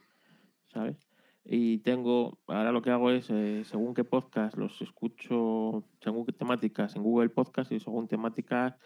[0.73, 1.09] ¿Sabes?
[1.45, 6.33] Y tengo, ahora lo que hago es, eh, según qué podcast los escucho, según qué
[6.33, 8.77] temáticas en Google Podcast y según temáticas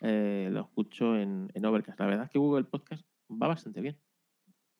[0.00, 1.98] eh, lo escucho en, en, Overcast.
[1.98, 3.98] La verdad es que Google Podcast va bastante bien.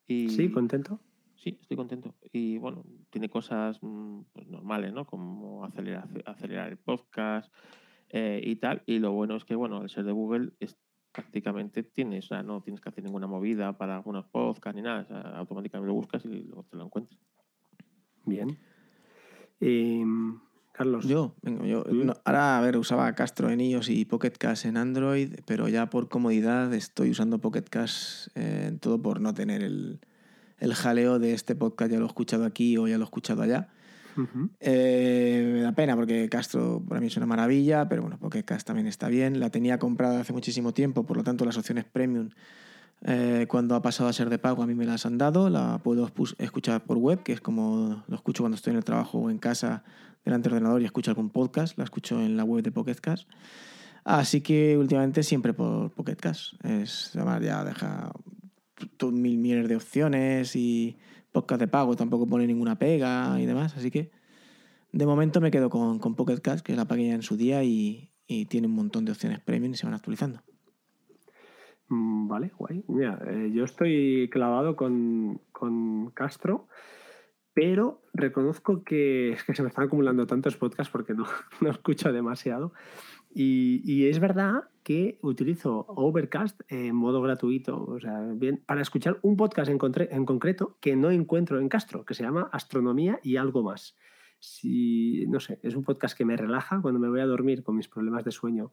[0.07, 0.49] Y, ¿Sí?
[0.51, 1.01] ¿Contento?
[1.35, 2.15] Sí, estoy contento.
[2.31, 5.05] Y bueno, tiene cosas mm, pues, normales, ¿no?
[5.05, 7.53] Como acelerar, acelerar el podcast
[8.09, 8.81] eh, y tal.
[8.85, 10.77] Y lo bueno es que, bueno, al ser de Google, es,
[11.15, 15.03] prácticamente tienes, o sea, no tienes que hacer ninguna movida para algunos podcasts ni nada,
[15.03, 17.17] o sea, automáticamente lo buscas y luego te lo encuentras.
[18.25, 18.57] Bien.
[19.61, 20.03] Eh,
[20.73, 21.07] Carlos.
[21.07, 21.85] Yo, vengo yo.
[21.85, 25.89] No, ahora, a ver, usaba Castro en iOS y Pocket Cast en Android, pero ya
[25.89, 30.01] por comodidad estoy usando Pocket Cast eh, en todo por no tener el,
[30.59, 33.41] el jaleo de este podcast, ya lo he escuchado aquí o ya lo he escuchado
[33.41, 33.69] allá.
[34.17, 34.49] Uh -huh.
[34.59, 38.65] eh, me da pena porque Castro para mí es una maravilla, pero bueno, porque Cast
[38.65, 39.39] también está bien.
[39.39, 42.29] La tenía comprada hace muchísimo tiempo, por lo tanto las opciones premium
[43.01, 45.49] eh, cuando ha pasado a ser de pago a mí me las han dado.
[45.49, 49.19] La puedo escuchar por web, que es como lo escucho cuando estoy en el trabajo
[49.19, 49.83] o en casa
[50.23, 51.77] delante del ordenador y escucho algún podcast.
[51.77, 53.29] La escucho en la web de Pocket Cast.
[54.03, 56.53] Así que últimamente siempre por Pocket Cast.
[56.63, 58.11] Es, además ya deja
[59.11, 60.97] mil millones de opciones y
[61.35, 64.09] podcast de pago tampoco pone ninguna pega y demás, así que
[64.95, 68.13] de momento me quedo con, con Pocket Cast, que la pagué en su día y,
[68.27, 70.41] y, tiene un montón de opciones premium y se van actualizando.
[71.89, 72.85] Mm, vale, guay.
[72.87, 76.69] Mira, eh, yo estoy clavado con, con Castro,
[77.53, 81.25] pero reconozco que es que se me están acumulando tantos podcasts porque no,
[81.59, 82.71] no escucho demasiado.
[83.37, 88.25] Y, es verdad que utilizo Overcast en modo gratuito, o sea,
[88.65, 89.77] para escuchar un podcast en,
[90.09, 93.97] en, concreto que no encuentro en Castro, que se llama Astronomía y algo más.
[94.39, 97.75] Si, no sé, es un podcast que me relaja cuando me voy a dormir con
[97.75, 98.71] mis problemas de sueño.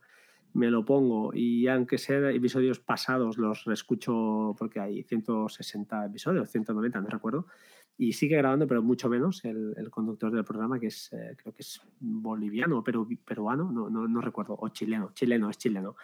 [0.53, 7.01] Me lo pongo y aunque sean episodios pasados, los escucho porque hay 160 episodios, 190,
[7.01, 7.47] no recuerdo
[7.99, 11.53] y sigue grabando, pero mucho menos el, el conductor del programa, que es, eh, creo
[11.53, 15.97] que es boliviano o peru, peruano, no, no, no, recuerdo, o chileno, chileno, es chileno.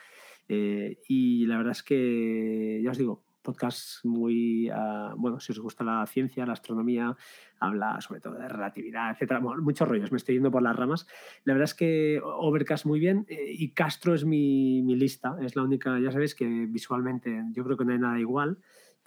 [0.48, 5.59] Eh, y la verdad es que, ya os digo, podcast muy, uh, bueno, si os
[5.59, 7.16] gusta la ciencia, la astronomía,
[7.61, 11.07] habla sobre todo de relatividad, etcétera, bueno, muchos rollos, me estoy yendo por las ramas.
[11.44, 15.57] La verdad es que Overcast muy bien eh, y Castro es mi, mi lista, es
[15.57, 18.59] la única, ya sabéis que visualmente yo creo que no hay nada igual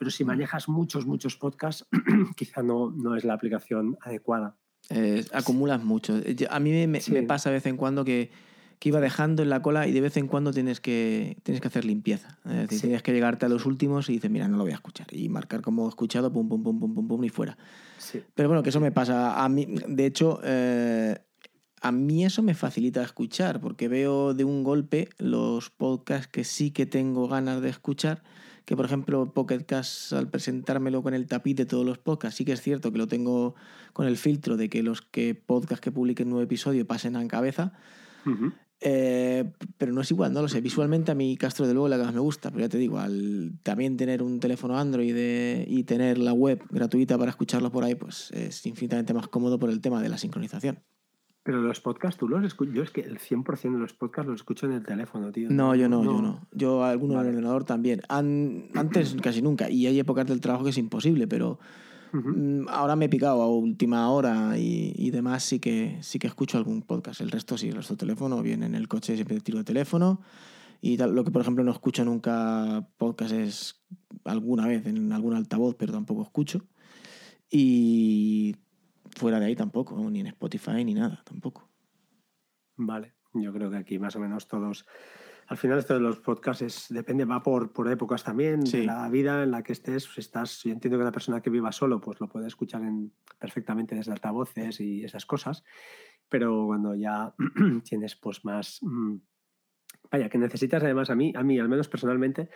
[0.02, 1.86] pero si manejas muchos, muchos podcasts,
[2.36, 4.58] quizá no, no es la aplicación adecuada.
[4.90, 6.20] Eh, acumulas mucho.
[6.50, 7.12] A mí me, sí.
[7.12, 8.32] me, pasa de vez en cuando que,
[8.80, 11.68] que iba dejando en la cola y de vez en cuando tienes que, tienes que
[11.68, 12.40] hacer limpieza.
[12.46, 12.82] Es decir, Sí.
[12.88, 15.06] tienes que llegarte a los últimos y dices, mira, no lo voy a escuchar.
[15.12, 17.56] Y marcar como escuchado, pum, pum, pum, pum, pum, pum, y fuera.
[18.00, 18.24] Sí.
[18.34, 19.68] Pero bueno, que eso me pasa a mí.
[19.88, 21.16] De hecho, eh,
[21.80, 26.72] a mí eso me facilita escuchar, porque veo de un golpe los podcasts que sí
[26.72, 28.24] que tengo ganas de escuchar.
[28.72, 32.46] Que por ejemplo, Pocket Cast, al presentármelo con el tapiz de todos los podcasts, sí
[32.46, 33.54] que es cierto que lo tengo
[33.92, 37.74] con el filtro de que los que podcasts que publiquen nuevo episodio pasen en cabeza.
[38.26, 38.54] Ujú.
[38.80, 40.62] Eh, pero no es igual, no lo sé.
[40.62, 42.98] Visualmente a mí Castro de luego la que más me gusta, pero ya te digo,
[42.98, 47.84] al también tener un teléfono Android de- y tener la web gratuita para escucharlo por
[47.84, 50.80] ahí, pues es infinitamente más cómodo por el tema de la sincronización.
[51.44, 52.76] Pero los podcasts, tú los escuchas.
[52.76, 55.50] Yo es que el 100% de los podcasts los escucho en el teléfono, tío.
[55.50, 56.48] No, yo no, yo no.
[56.52, 57.30] Yo alguno Vale.
[57.30, 58.02] en el ordenador también.
[58.10, 59.70] An- antes casi nunca.
[59.70, 61.58] Y hay épocas del trabajo que es imposible, pero
[62.14, 62.30] Ujú.
[62.30, 66.28] mm, ahora me he picado a última hora y, y demás, sí que sí que
[66.28, 67.22] escucho algún podcast.
[67.22, 70.22] El resto sí, el resto teléfono, bien en el coche siempre tiro de teléfono.
[70.80, 73.82] Y tal, lo que, por ejemplo, no escucho nunca podcast es
[74.26, 76.66] alguna vez en algún altavoz, pero tampoco escucho.
[77.50, 78.56] Y
[79.15, 81.69] fuera de ahí tampoco, ni en Spotify ni nada, tampoco.
[82.78, 84.86] Vale, yo creo que aquí más o menos todos.
[85.47, 88.80] Al final esto de los podcasts es, depende, va por, por épocas también, Sí.
[88.82, 90.06] de la vida en la que estés.
[90.06, 93.12] Si estás, yo entiendo que la persona que viva solo, pues lo puede escuchar en-
[93.38, 95.63] perfectamente desde altavoces y esas cosas.
[96.30, 97.34] Pero cuando ya
[97.84, 98.80] tienes pues más.
[98.82, 99.15] mm,
[100.10, 102.50] Vaya, que necesitas además a mí, a mí, al menos personalmente,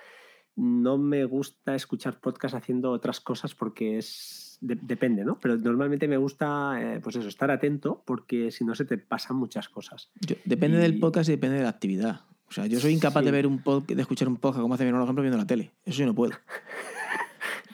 [0.55, 5.39] no me gusta escuchar podcast haciendo otras cosas porque es de- depende, ¿no?
[5.39, 9.37] Pero normalmente me gusta, eh, pues eso, estar atento porque si no se te pasan
[9.37, 10.09] muchas cosas.
[10.21, 12.21] Yo- depende del podcast y depende de la actividad.
[12.47, 13.25] O sea, yo soy incapaz Sí.
[13.25, 15.37] de ver un pod- de escuchar un podcast, como hace mi hermano, por ejemplo, viendo
[15.37, 15.71] la tele.
[15.85, 16.33] Eso yo no puedo.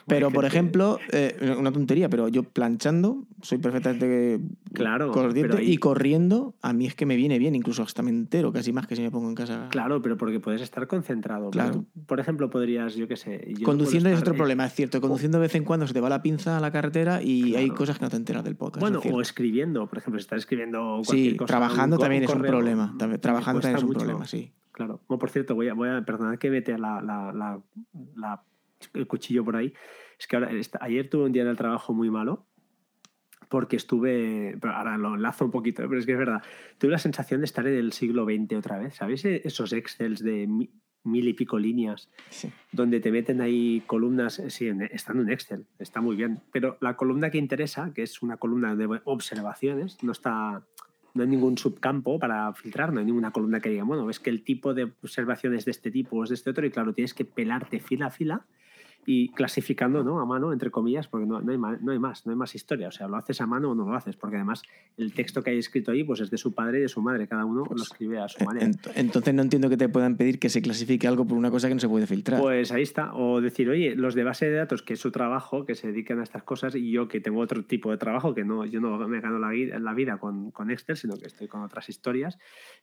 [0.06, 4.40] Pero, por ejemplo, eh, una tontería, pero yo planchando soy perfectamente
[4.72, 5.12] Claro,
[5.56, 8.72] ahí- y corriendo, a mí es que me viene bien, incluso hasta me entero, casi
[8.72, 9.68] más que si me pongo en casa.
[9.70, 11.50] Claro, pero porque puedes estar concentrado.
[11.50, 11.84] Claro.
[12.06, 13.54] por ejemplo, podrías, yo qué sé.
[13.56, 15.00] yo Conduciendo es otro en- problema, es cierto.
[15.00, 17.70] Conduciendo de vez en cuando se te va la pinza a la carretera y hay
[17.70, 18.80] cosas que no te enteras del podcast.
[18.80, 21.46] Bueno, es o escribiendo, por ejemplo, si estás escribiendo cualquier Sí, cosa.
[21.48, 22.94] trabajando un también es un problema.
[22.98, 23.98] también- Trabajando también es un mucho.
[24.00, 24.52] problema, sí.
[24.72, 25.00] Claro.
[25.06, 27.60] Bueno, por cierto, voy a, voy a perdonad que mete la, la- la-
[28.16, 28.42] la-
[28.94, 29.72] el cuchillo por ahí.
[30.18, 32.46] Es que ahora, ayer tuve un día en el trabajo muy malo
[33.48, 35.86] porque estuve, pero ahora lo enlazo un poquito, ¿eh?
[35.88, 36.42] pero es que es verdad,
[36.78, 39.24] tuve la sensación de estar en el siglo XX otra vez, ¿sabéis?
[39.26, 40.70] Esos excels de mi-
[41.04, 42.50] mil y pico líneas Sí.
[42.70, 46.96] donde te meten ahí columnas, eh, sí, estando en Excel, está muy bien, pero la
[46.96, 50.64] columna que interesa, que es una columna de observaciones, no está,
[51.12, 54.30] no hay ningún subcampo para filtrar, no hay ninguna columna que diga, bueno, es que
[54.30, 57.12] el tipo de observaciones de este tipo o es de este otro, y claro, tienes
[57.14, 58.46] que pelarte fila a fila
[59.04, 60.20] y clasificando ¿no?
[60.20, 62.54] a mano, entre comillas, porque no, no, hay ma- no hay más, no hay más
[62.54, 62.88] historia.
[62.88, 64.62] O sea, lo haces a mano o no lo haces, porque además
[64.96, 67.26] el texto que hay escrito ahí pues es de su padre y de su madre,
[67.26, 68.66] cada uno lo escribe a su manera.
[68.68, 71.66] Ent- Entonces no entiendo que te puedan pedir que se clasifique algo por una cosa
[71.68, 72.40] que no se puede filtrar.
[72.40, 73.12] Pues ahí está.
[73.14, 76.20] O decir, oye, los de base de datos, que es su trabajo, que se dedican
[76.20, 78.96] a estas cosas, y yo que tengo otro tipo de trabajo, que no, yo no
[79.08, 82.38] me gano la, vida- la vida con, con Excel, sino que estoy con otras historias,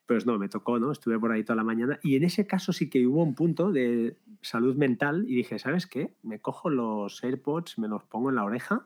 [0.06, 0.92] pues no, me tocó, ¿no?
[0.92, 1.98] Estuve por ahí toda la mañana.
[2.04, 5.88] Y en ese caso sí que hubo un punto de salud mental y dije, ¿sabes
[5.88, 6.09] qué?
[6.24, 8.86] Me cojo los AirPods, me los pongo en la oreja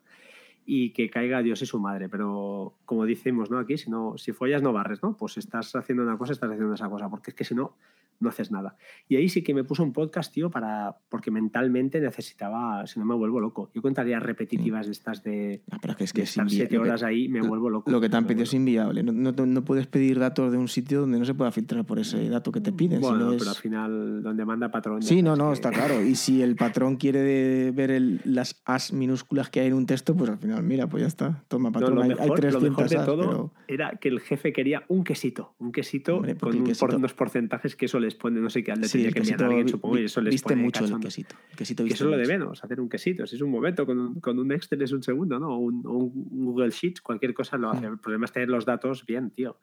[0.66, 2.10] y que caiga Dios y su madre.
[2.10, 3.58] Pero como decimos, ¿no?
[3.58, 5.16] Aquí, si, si follas no barres, ¿no?
[5.16, 7.76] Pues estás haciendo una cosa, estás haciendo esa cosa, porque es que si no,
[8.20, 8.76] no haces nada.
[9.08, 13.06] Y ahí sí que me puso un podcast, tío, para, porque mentalmente necesitaba, si no
[13.06, 13.70] me vuelvo loco.
[13.74, 16.50] Yo contaría repetitivas de estas de, Ah, pero es que, es de que es estar
[16.50, 17.92] siete lo que- horas ahí, me vuelvo loco.
[17.92, 19.04] Lo que te han pedido es inviable.
[19.04, 22.00] No, no, no puedes pedir datos de un sitio donde no se pueda filtrar por
[22.00, 23.00] ese dato que te piden.
[23.00, 25.02] si Bueno, no pero es- al final, donde manda patrón.
[25.02, 26.02] Sí, no, no, que- está claro.
[26.02, 29.86] Y si el patrón quiere de- ver el- las as minúsculas que hay en un
[29.86, 31.44] texto, pues al final, mira, pues ya está.
[31.48, 33.98] Toma, No, patrón, lo, hay, mejor, hay lo 300 mejor de as, todo pero era
[33.98, 37.86] que el jefe quería un quesito, un quesito Hombre, con por- quesito- unos porcentajes que
[37.86, 40.04] eso les pone, no sé qué, le sí, tenía que enviar a alguien, supongo, y
[40.06, 41.06] eso les viste pone mucho el cachondo.
[41.08, 41.36] quesito.
[41.52, 42.34] El quesito Que viste eso es lo de mucho.
[42.40, 43.26] menos, hacer un quesito.
[43.26, 45.50] Si es un momento, con un, con un Excel es un segundo, ¿no?
[45.56, 47.88] O un, Google Sheets, cualquier cosa lo hace.
[47.90, 47.94] Mm.
[47.94, 49.58] El problema es tener los datos bien, tío.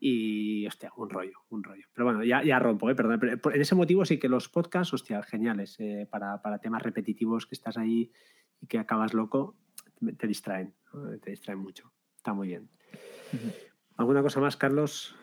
[0.00, 1.86] Y, hostia, un rollo, un rollo.
[1.94, 2.94] Pero bueno, ya, ya rompo, ¿eh?
[2.96, 3.18] Perdón.
[3.20, 5.76] Pero por- en ese motivo sí que los podcasts, hostia, geniales.
[5.78, 8.10] eh, para, para temas repetitivos que estás ahí
[8.60, 9.56] y que acabas loco,
[10.18, 10.74] te- distraen.
[10.92, 11.16] ¿no?
[11.20, 11.92] Te distraen mucho.
[12.16, 12.68] Está muy bien.
[13.96, 15.14] ¿Alguna cosa más, Carlos?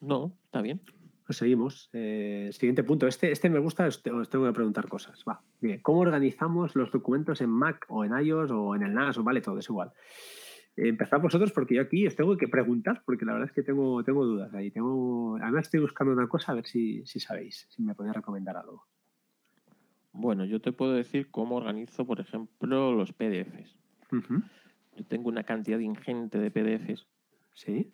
[0.00, 0.80] No, está bien.
[1.30, 1.88] Pues seguimos.
[1.92, 3.06] Eh, siguiente punto.
[3.06, 5.22] Este, este me gusta, os te- os tengo que preguntar cosas.
[5.28, 5.40] Va.
[5.60, 5.78] Bien.
[5.80, 9.40] ¿Cómo organizamos los documentos en Mac o en iOS o en el NAS o vale
[9.40, 9.56] todo?
[9.60, 9.92] Es igual.
[10.74, 14.02] Empezad vosotros porque yo aquí os tengo que preguntar porque la verdad es que tengo,
[14.02, 14.72] tengo dudas ahí.
[14.72, 18.56] Tengo, además estoy buscando una cosa a ver si, si sabéis, si me podéis recomendar
[18.56, 18.86] algo.
[20.10, 23.78] Bueno, yo te puedo decir cómo organizo, por ejemplo, los PDFs.
[24.96, 27.06] Yo tengo una cantidad ingente de PDFs
[27.54, 27.92] Sí.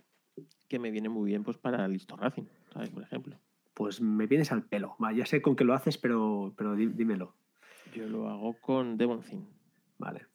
[0.71, 2.45] que me viene muy bien pues para Listo Racing.
[2.77, 2.91] ¿Sabes?
[2.91, 3.37] Por ejemplo.
[3.75, 4.97] Pues me vienes al pelo.
[5.03, 7.35] Va, ya sé con qué lo haces, pero, pero dí- dímelo.
[7.95, 9.45] Yo lo hago con Devonthink.
[9.99, 10.27] Vale.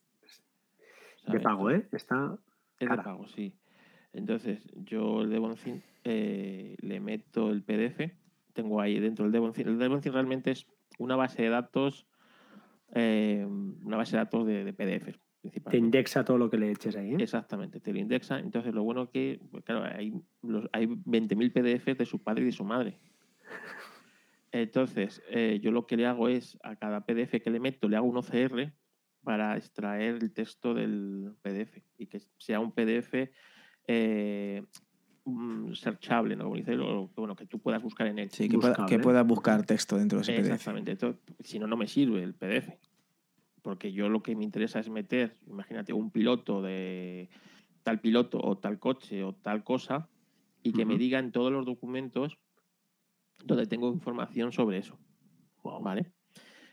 [1.27, 1.87] De pago, ¿eh?
[1.91, 2.37] Está.
[2.79, 3.03] Es de cara.
[3.03, 3.53] pago, sí.
[4.13, 8.11] Entonces, yo el Devonthink eh, le meto el PDF.
[8.53, 9.67] Tengo ahí dentro el Devonthink.
[9.67, 10.65] El Devonthink realmente es
[10.99, 12.05] una base de datos,
[12.93, 13.45] eh,
[13.83, 15.19] una base de datos de, de PDFs,
[15.69, 17.13] Te indexa todo lo que le eches ahí.
[17.13, 17.17] ¿eh?
[17.19, 18.37] Exactamente, te lo indexa.
[18.39, 20.13] Entonces, lo bueno que, pues, claro, hay,
[20.43, 22.99] los, hay 20.000 PDFs de su padre y de su madre.
[24.51, 27.95] Entonces, eh, yo lo que le hago es a cada PDF que le meto, le
[27.95, 28.73] hago un OCR
[29.23, 33.31] para extraer el texto del PDF y que sea un PDF
[33.87, 34.63] eh,
[35.25, 36.45] mm, searchable, ¿no?
[36.45, 38.29] Como dice, lo- bueno, que tú puedas buscar en él.
[38.31, 40.53] Sí, que, pueda- que puedas buscar texto dentro de ese PDF.
[40.53, 40.97] Exactamente.
[41.39, 42.77] Si no, no me sirve el PDF.
[43.61, 47.29] Porque yo lo que me interesa es meter, imagínate, un piloto de
[47.83, 50.09] tal piloto o tal coche o tal cosa
[50.63, 50.99] y que me Ujú.
[50.99, 52.37] diga en todos los documentos
[53.43, 54.99] donde tengo información sobre eso.
[55.63, 55.81] Wow.
[55.81, 56.11] ¿Vale?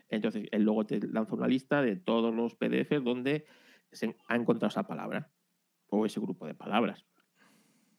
[0.08, 3.46] Entonces, él luego te lanza una lista de todos los PDFs donde
[3.92, 5.30] se ha encontrado esa palabra
[5.88, 7.04] o ese grupo de palabras.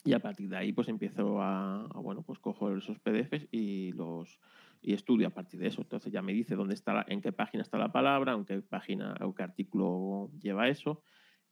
[0.04, 3.92] Y a partir de ahí, pues empiezo a, a, bueno, pues cojo esos PDFs y
[3.92, 4.40] los
[4.82, 5.82] y estudio a partir de eso.
[5.82, 8.62] Entonces ya me dice dónde está, la- en qué página está la palabra, en qué
[8.62, 11.04] página o qué artículo lleva eso.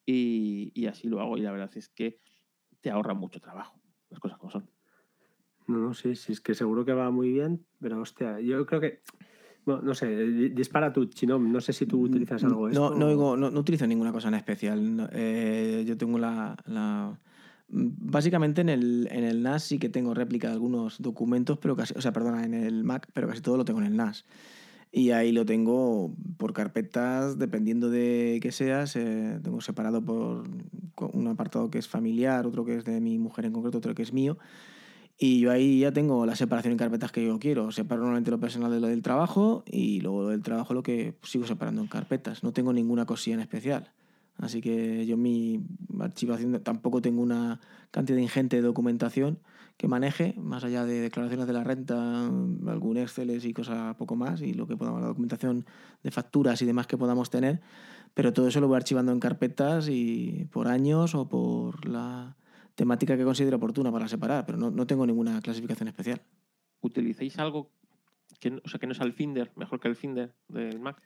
[0.05, 1.37] Y, y así lo hago.
[1.37, 2.19] Y la verdad es que
[2.81, 3.81] te ahorra mucho trabajo.
[4.09, 4.69] Las cosas como son.
[5.67, 8.79] No, no, sí, sí, es que seguro que va muy bien, pero hostia, yo creo
[8.79, 9.01] que.
[9.65, 11.51] Bueno, no sé, di- dispara tu chinom.
[11.51, 12.97] No sé si tú utilizas algo de no, esto.
[12.97, 14.95] no, o- oigo- no, no utilizo ninguna cosa en especial.
[14.95, 17.19] no, eh, yo tengo la, la-
[17.69, 21.93] Básicamente en el, en el NAS sí que tengo réplica de algunos documentos, pero casi,
[21.97, 24.25] o sea, perdona, en el Mac, pero casi todo lo tengo en el NAS.
[24.91, 28.95] Y ahí lo tengo por carpetas, dependiendo de qué seas.
[28.95, 30.43] eh, tengo separado por
[31.13, 34.03] un apartado que es familiar, otro que es de mi mujer en concreto, otro que
[34.03, 34.37] es mío.
[35.19, 37.71] Y yo ahí ya tengo la separación en carpetas que yo quiero.
[37.71, 41.15] Separo normalmente lo personal de lo del trabajo y luego lo del trabajo lo que
[41.23, 42.43] sigo separando en carpetas.
[42.43, 43.91] No tengo ninguna cosilla en especial.
[44.37, 45.65] Así que yo mi
[45.99, 47.59] archivación tampoco tengo una
[47.91, 49.39] cantidad ingente de documentación
[49.77, 54.41] que maneje, más allá de declaraciones de la renta, algún Excel y cosas poco más,
[54.41, 55.65] y lo que podamos, la documentación
[56.03, 57.61] de facturas y demás que podamos tener.
[58.13, 62.35] Pero todo eso lo voy archivando en carpetas y por años o por la
[62.73, 66.21] temática que considero oportuna para separar, pero no, no tengo ninguna clasificación especial.
[66.81, 67.71] ¿Utilicéis algo
[68.39, 71.01] que, o sea, que no sea el Finder, mejor que el Finder del Mac?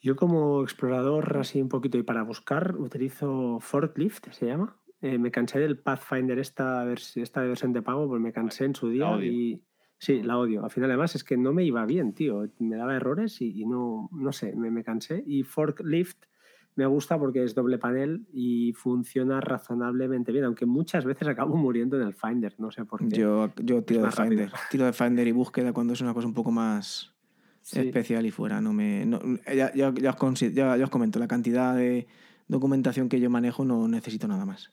[0.00, 4.76] Yo como explorador así un poquito y para buscar utilizo Forklift, se llama.
[5.02, 8.74] Eh, me cansé del Pathfinder esta, vers- esta versión de pago, pues me cansé en
[8.74, 9.30] su día odio.
[9.32, 9.62] y
[9.98, 10.64] sí, la odio.
[10.64, 12.44] Al final además es que no me iba bien, tío.
[12.58, 15.22] Me daba errores y, y no, no sé, me, me cansé.
[15.26, 16.24] Y Forklift
[16.76, 21.96] me gusta porque es doble panel y funciona razonablemente bien, aunque muchas veces acabo muriendo
[22.00, 23.16] en el Finder, no sé por qué.
[23.16, 24.42] Yo, yo tiro de más rápido.
[24.44, 24.60] Finder.
[24.70, 27.09] Tiro de Finder y búsqueda cuando es una cosa un poco más
[27.70, 27.80] Sí.
[27.80, 28.60] especial y fuera.
[28.60, 32.06] No me, no- ya, ya- ya os ya- ya os comento, la cantidad de
[32.48, 34.72] documentación que yo manejo no necesito nada más.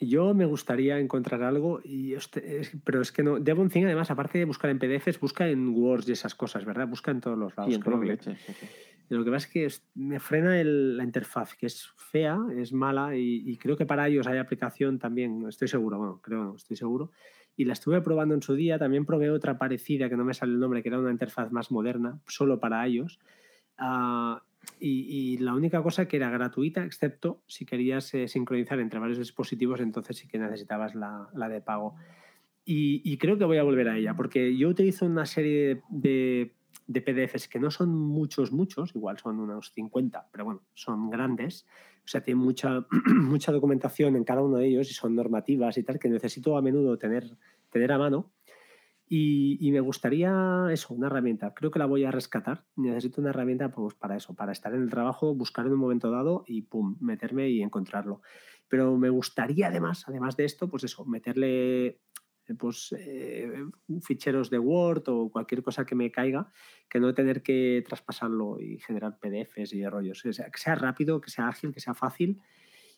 [0.00, 3.38] Yo me gustaría encontrar algo, y este- pero es que no.
[3.38, 6.88] Devonthink, además, aparte de buscar en PDFs, busca en Words y esas cosas, ¿verdad?
[6.88, 7.70] Busca en todos los lados.
[7.70, 8.66] Y en creo que- leche, sí, sí.
[9.10, 13.14] Lo que pasa es que me frena el- la interfaz, que es fea, es mala,
[13.16, 16.76] y, y creo que para ellos hay aplicación también, estoy seguro, bueno, creo no, estoy
[16.76, 17.10] seguro.
[17.56, 20.52] Y la estuve probando en su día, también probé otra parecida, que no me sale
[20.52, 23.18] el nombre, que era una interfaz más moderna, solo para ellos.
[23.78, 24.42] Ah,
[24.78, 29.18] y, y la única cosa que era gratuita, excepto si querías eh, sincronizar entre varios
[29.18, 31.94] dispositivos, entonces sí que necesitabas la, la de pago.
[32.64, 36.54] Y, y creo que voy a volver a ella, porque yo utilizo una serie de,
[36.86, 41.66] de PDFs que no son muchos, muchos, igual son unos 50, pero bueno, son grandes.
[42.04, 45.82] O sea, tienen mucha, mucha documentación en cada uno de ellos y son normativas y
[45.82, 47.36] tal, que necesito a menudo tener,
[47.70, 48.32] tener a mano.
[49.14, 51.52] Y, me gustaría eso, una herramienta.
[51.52, 52.64] Creo que la voy a rescatar.
[52.76, 56.10] Necesito una herramienta pues, para eso, para estar en el trabajo, buscar en un momento
[56.10, 58.22] dado y pum, meterme y encontrarlo.
[58.68, 62.00] Pero me gustaría además, además de esto, pues eso, meterle
[62.54, 63.52] pues, eh,
[64.02, 66.50] ficheros de Word o cualquier cosa que me caiga,
[66.88, 70.24] que no tener que traspasarlo y generar PDFs y rollos.
[70.24, 72.40] O sea, que sea rápido, que sea ágil, que sea fácil.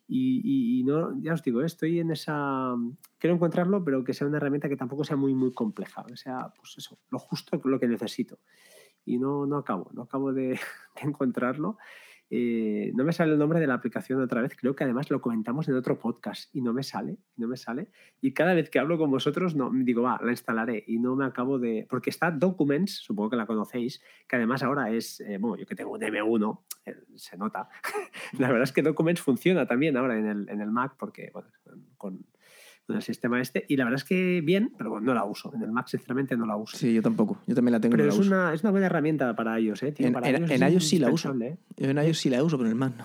[0.06, 2.74] Y, y- y no, ya os digo, eh, estoy en esa.
[3.18, 6.04] Quiero encontrarlo, pero que sea una herramienta que tampoco sea muy, muy compleja.
[6.06, 8.38] Que sea, pues eso, lo justo, lo que necesito.
[9.06, 10.48] Y no, no acabo, no acabo de,
[10.96, 11.78] de encontrarlo.
[12.30, 14.56] Eh, no me sale el nombre de la aplicación otra vez.
[14.56, 17.90] Creo que además lo comentamos en otro podcast y no me sale, no me sale.
[18.20, 21.24] Y cada vez que hablo con vosotros, no, digo, va, la instalaré y no me
[21.24, 21.86] acabo de.
[21.88, 25.74] Porque está Documents, supongo que la conocéis, que además ahora es, eh, bueno, yo que
[25.74, 27.68] tengo un M1, eh, se nota.
[28.38, 31.48] la verdad es que Documents funciona también ahora en el, en el Mac, porque, bueno,
[31.96, 32.24] con,
[32.86, 33.64] con el sistema este.
[33.68, 35.52] Y la verdad es que bien, pero bueno, no la uso.
[35.54, 36.76] En el Mac, sinceramente, no la uso.
[36.76, 37.40] Sí, yo tampoco.
[37.46, 37.92] Yo también la tengo.
[37.92, 38.28] Pero no la es, uso.
[38.28, 39.92] una, es una buena herramienta para ellos, ¿eh?
[39.92, 40.06] tío?
[40.06, 41.34] En, Para en- iOS en es iOS sí la uso.
[41.40, 41.58] ¿eh?
[41.76, 43.04] Yo en iOS sí la uso, pero en el Mac no.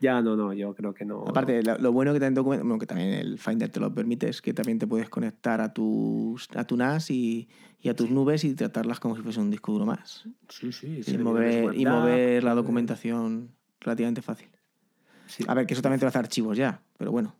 [0.00, 1.24] Ya, no, no, yo creo que no.
[1.26, 4.40] Aparte, lo, lo bueno que también, bueno, que también el Finder te lo permite es
[4.40, 7.50] que también te puedes conectar a, tus, a tu NAS y,
[7.80, 10.26] y a tus nubes y tratarlas como si fuese un disco duro más.
[10.48, 11.02] Sí, sí.
[11.06, 14.48] Y mover, y mover la documentación relativamente fácil.
[15.26, 15.44] sí.
[15.46, 17.36] A ver, que eso también te va a hacer archivos ya, pero bueno.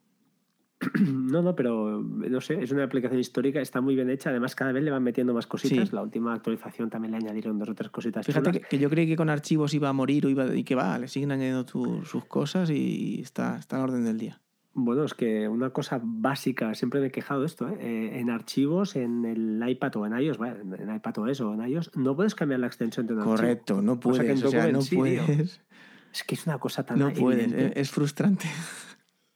[1.30, 4.30] No, no, pero no sé, es una aplicación histórica, está muy bien hecha.
[4.30, 5.88] Además, cada vez le van metiendo más cositas.
[5.90, 5.94] Sí.
[5.94, 8.24] La última actualización también le añadieron dos o tres cositas.
[8.26, 10.74] Fíjate que, que yo creí que con archivos iba a morir o iba, y que
[10.74, 14.40] va, le siguen añadiendo tu- sus cosas y está, está en orden del día.
[14.72, 17.76] Bueno, es que una cosa básica, siempre me he quejado de esto, ¿eh?
[17.80, 21.68] Eh, en archivos, en el iPad o en iOS, bueno, en, iPad OS o en
[21.68, 23.36] iOS, no puedes cambiar la extensión de un archivo.
[23.36, 24.98] Correcto, no que en puedes, o sea, no Document sí, tío.
[25.26, 25.60] puedes.
[26.12, 28.46] Es que es una cosa tan No puedes, es frustrante.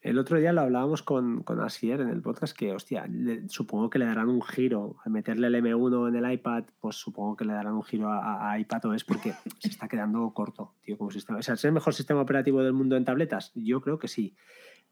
[0.05, 3.89] El otro día lo hablábamos con, con Asier en el podcast que, hostia, le- supongo
[3.89, 4.97] que le darán un giro.
[5.05, 8.19] Al meterle el M1 en el iPad, pues supongo que le darán un giro a,
[8.19, 11.39] a- a iPadOS porque se está quedando corto, tío, como sistema.
[11.39, 13.51] O sea, ¿es el mejor sistema operativo del mundo en tabletas?
[13.55, 14.37] Yo creo que sí.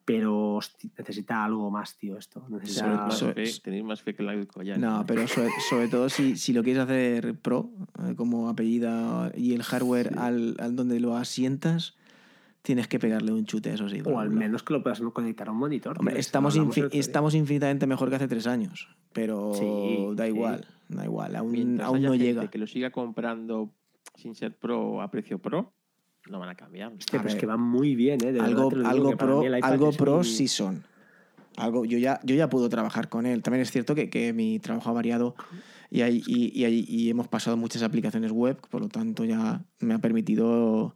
[0.05, 0.59] Pero
[0.99, 2.45] necesita algo más, tío, esto.
[2.49, 2.81] Necesita...
[2.87, 4.81] Sobre- Más sobre- fe- tenéis más fe que la Coyan.
[4.81, 7.71] No, pero sobre, sobre todo si, si lo quieres hacer pro,
[8.09, 10.15] eh, como apellida y el hardware Sí.
[10.19, 11.97] al, al donde lo asientas,
[12.63, 14.01] tienes que pegarle un chute, eso sí.
[14.01, 15.99] O por al menos que lo puedas conectar a un monitor.
[15.99, 20.31] Hombre, estamos, infi- estamos infinitamente mejor que hace tres años, pero Sí, da sí.
[20.31, 22.51] igual, da igual, aún, Mientras aún haya no gente llega.
[22.51, 23.71] que lo siga comprando
[24.15, 25.73] sin ser pro a precio pro,
[26.31, 26.93] no van a cambiar.
[26.93, 28.33] Hostia, A pero es ver, que van muy bien, ¿eh?
[28.33, 30.85] De algo algo pro, algo es pro un- sí son.
[31.57, 33.43] Algo, yo, ya, yo ya puedo trabajar con él.
[33.43, 35.35] También es cierto que, que mi trabajo ha variado
[35.91, 39.93] y, hay, y, y y hemos pasado muchas aplicaciones web, por lo tanto ya me
[39.93, 40.95] ha permitido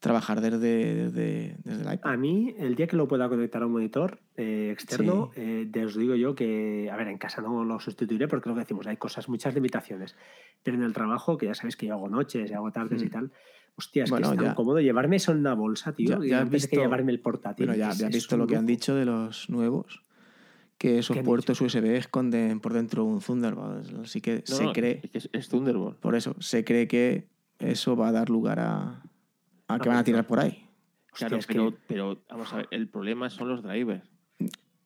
[0.00, 2.12] trabajar desde, desde, desde el iPad.
[2.12, 5.84] A mí, el día que lo pueda conectar a un monitor eh, externo, eh, te
[5.84, 8.86] os digo yo que, a ver, en casa no lo sustituiré porque lo que decimos,
[8.86, 10.14] hay cosas, muchas limitaciones.
[10.62, 13.06] Pero en el trabajo, que ya sabéis que yo hago noches y hago tardes y
[13.06, 13.10] Mm.
[13.10, 13.32] tal,
[13.76, 16.26] hostia, es Bueno, que es tan ya- cómodo llevarme eso en una bolsa, tío, Ya-
[16.26, 17.66] y ya has antes de que visto- llevarme el portátil.
[17.66, 20.04] Bueno, ya, Es- ya has visto lo que han dicho de los nuevos,
[20.78, 23.98] que esos ¿Qué han puertos USB esconden por dentro un Thunderbolt.
[24.04, 25.98] Así que No, se no, cree, es, que es- es Thunderbolt.
[25.98, 27.26] por eso, se cree que
[27.58, 29.02] eso va a dar lugar a,
[29.68, 30.64] a que Ah, van a tirar por ahí.
[31.12, 34.04] Hostia, Claro, es que- pero, pero vamos a ver, el problema son los drivers.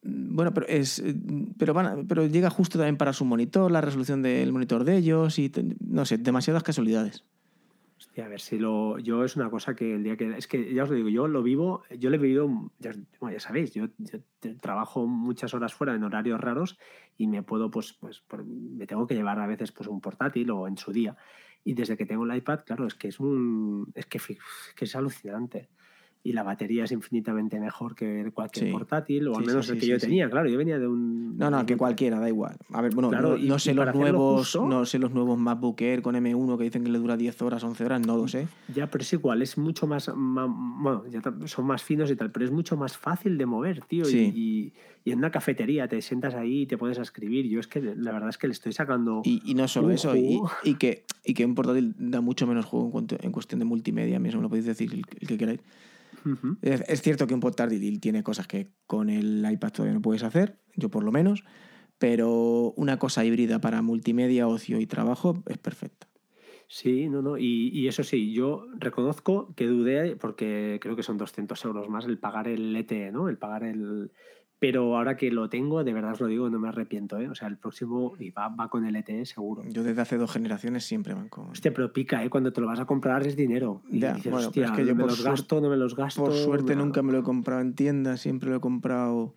[0.04, 1.14] Bueno, pero es eh,
[1.58, 4.96] pero van a- pero llega justo también para su monitor, la resolución del monitor de
[4.96, 7.24] ellos y no sé, demasiadas casualidades.
[7.98, 8.98] Hostia, a ver si lo.
[8.98, 10.36] Yo es una cosa que el día que.
[10.36, 11.84] Es que ya os lo digo, yo lo vivo.
[12.00, 12.50] Yo lo he vivido.
[12.80, 14.18] Ya, bueno, ya sabéis, yo, yo
[14.60, 16.78] trabajo muchas horas fuera en horarios raros
[17.16, 20.50] y me puedo, pues, pues por- me tengo que llevar a veces pues un portátil
[20.50, 21.16] o en su día.
[21.64, 23.90] Y desde que tengo el iPad, claro, es que es un.
[23.94, 24.38] Es que, fi-
[24.76, 25.68] que es alucinante.
[26.24, 28.70] Y la batería es infinitamente mejor que cualquier Sí.
[28.72, 31.36] portátil, o al Sí, menos sí, el que yo tenía, claro, yo venía de un.
[31.36, 32.56] No, no, de que un- cualquiera, da igual.
[32.72, 35.36] A ver, bueno, Claro, no, y- no sé los nuevos, justo- no sé los nuevos
[35.36, 38.28] MacBook Air con M1 que dicen que le dura 10 horas, 11 horas, no lo
[38.28, 38.46] sé.
[38.72, 42.30] Ya, pero es igual, es mucho más, ma- bueno, ya son más finos y tal,
[42.30, 44.08] pero es mucho más fácil de mover, tío.
[44.08, 44.12] y-.
[44.32, 44.72] Y,
[45.04, 47.46] y en una cafetería te sientas ahí y te pones a escribir.
[47.48, 49.22] Yo es que la verdad es que le estoy sacando...
[49.24, 52.64] Y, y no solo eso, y, y que, y que un portátil da mucho menos
[52.66, 55.60] juego en, cuanto- en cuestión de multimedia, mismo lo podéis decir el, el que queráis.
[56.24, 56.56] Ujú.
[56.62, 60.22] Es, es cierto que un portátil tiene cosas que con el iPad todavía no puedes
[60.22, 61.44] hacer, yo por lo menos,
[61.98, 66.08] pero una cosa híbrida para multimedia, ocio y trabajo es perfecta.
[66.68, 67.36] Sí, no, no.
[67.36, 72.06] Y, y eso sí, yo reconozco que dudé porque creo que son 200 euros más
[72.06, 73.28] el pagar el LTE, ¿no?
[73.28, 74.10] El pagar el...
[74.62, 77.28] Pero ahora que lo tengo, de verdad os lo digo, no me arrepiento, ¿eh?
[77.28, 79.64] O sea, el próximo y va, va con el LTE seguro.
[79.68, 81.50] Yo desde hace dos generaciones siempre van con...
[81.50, 82.30] Hostia, pero pica, ¿eh?
[82.30, 83.82] Cuando te lo vas a comprar es dinero.
[83.90, 86.22] Y Ya, dices, bueno, hostia, es que yo ¿me los gasto, no me los gasto?
[86.22, 86.84] Por suerte No.
[86.84, 89.34] nunca me lo he comprado en tienda, siempre lo he comprado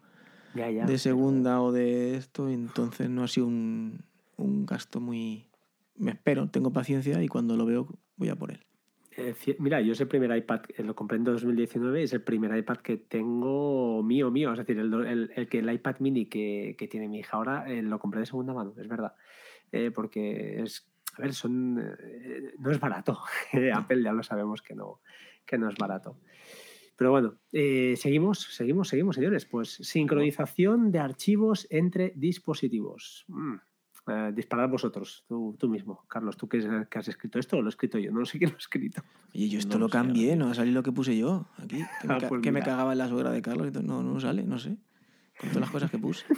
[0.53, 4.01] Ya, ya, de pero- segunda o de esto, entonces no ha sido un,
[4.37, 5.47] un gasto muy...
[5.97, 8.59] Me espero, tengo paciencia y cuando lo veo voy a por él.
[9.17, 12.55] Eh, mira, yo es el primer iPad, eh, lo compré en 2019, es el primer
[12.57, 14.51] iPad que tengo mío, mío.
[14.51, 17.65] Es decir, el, el- el que el iPad mini que, que tiene mi hija ahora
[17.71, 19.13] eh, lo compré de segunda mano, es verdad.
[19.71, 23.19] Eh, porque es, a ver, son, no es barato.
[23.73, 25.01] Apple ya lo sabemos que no,
[25.45, 26.19] que no es barato.
[26.97, 29.45] Pero bueno, seguimos, seguimos, seguimos, señores.
[29.45, 33.25] Pues sincronización de archivos entre dispositivos.
[33.27, 33.55] Mm.
[34.07, 36.05] Eh, disparad vosotros, tú, tú mismo.
[36.07, 38.11] Carlos, ¿tú que, que has escrito esto o lo he escrito yo?
[38.11, 39.01] No sé quién lo ha escrito.
[39.33, 41.77] Oye, yo esto No lo lo cambié, no ha salido lo que puse yo aquí.
[42.01, 43.83] Que me, Ah, pues que me cagaba en la suegra de Carlos y.
[43.83, 44.77] No, no sale, no sé.
[45.39, 46.23] Con todas las cosas que puse.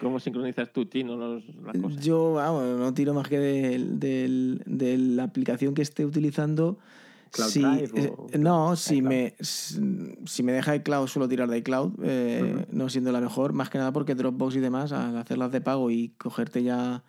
[0.00, 2.04] ¿Cómo sincronizas tú, Tino, los, las cosas?
[2.04, 6.78] Yo, vamos, no tiro más que del- del- de, la aplicación que esté utilizando
[7.30, 11.58] Cloud Sí, Drive eh, o- no, si me, si me deja iCloud, suelo tirar de
[11.58, 15.52] iCloud, eh, no siendo la mejor, más que nada porque Dropbox y demás, al hacerlas
[15.52, 17.04] de pago y cogerte ya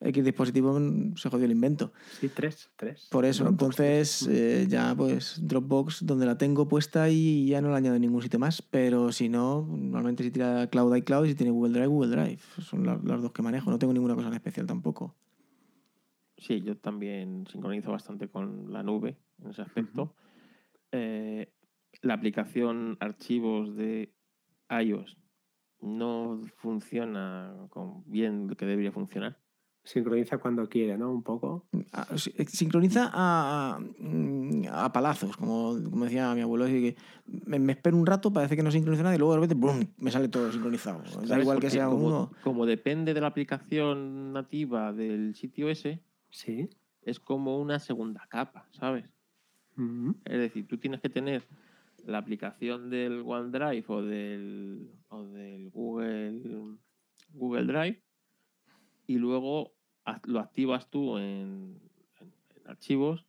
[0.00, 1.92] X dispositivo, mm, se jodió el invento.
[2.20, 3.08] Sí, tres, tres.
[3.10, 7.68] Por eso, Dropbox, entonces, eh, ya pues Dropbox, donde la tengo puesta y ya no
[7.70, 11.28] la añado en ningún sitio más, pero si no, normalmente si tira Cloud iCloud y
[11.30, 12.40] si tiene Google Drive, Google Drive.
[12.60, 15.14] Son la- las dos que manejo, no tengo ninguna cosa en especial tampoco.
[16.36, 20.14] Sí, yo también sincronizo bastante con la nube en ese aspecto.
[20.92, 21.52] Eh,
[22.02, 24.14] la aplicación archivos de
[24.70, 25.16] iOS
[25.80, 29.38] no funciona con bien lo que debería funcionar.
[29.84, 31.10] Sincroniza cuando quiere, ¿no?
[31.10, 31.66] Un poco.
[31.92, 33.78] Ah, eh, Sincroniza a,
[34.70, 36.64] a palazos, como, como decía mi abuelo.
[36.66, 36.96] así que
[37.46, 39.86] me, me espero un rato, parece que no sincroniza nada y luego de repente ¡brum!
[39.96, 40.98] me sale todo sincronizado.
[41.02, 41.42] Da ¿Sabes?
[41.42, 42.32] igual que sea como, uno.
[42.42, 46.68] Como depende de la aplicación nativa del sitio ese, Sí.
[47.02, 49.06] es como una segunda capa, ¿sabes?
[50.24, 51.44] Es decir, tú tienes que tener
[52.04, 56.76] la aplicación del OneDrive o del, o del Google,
[57.32, 58.02] Google Drive
[59.06, 59.74] y luego
[60.24, 61.80] lo activas tú en,
[62.20, 63.26] en- en archivos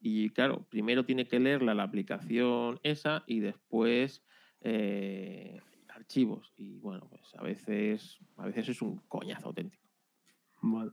[0.00, 4.22] y claro, primero tiene que leerla la aplicación esa y después
[4.60, 6.52] eh, archivos.
[6.56, 9.87] Y bueno, pues a veces, a veces es un coñazo auténtico.
[10.60, 10.92] Bueno.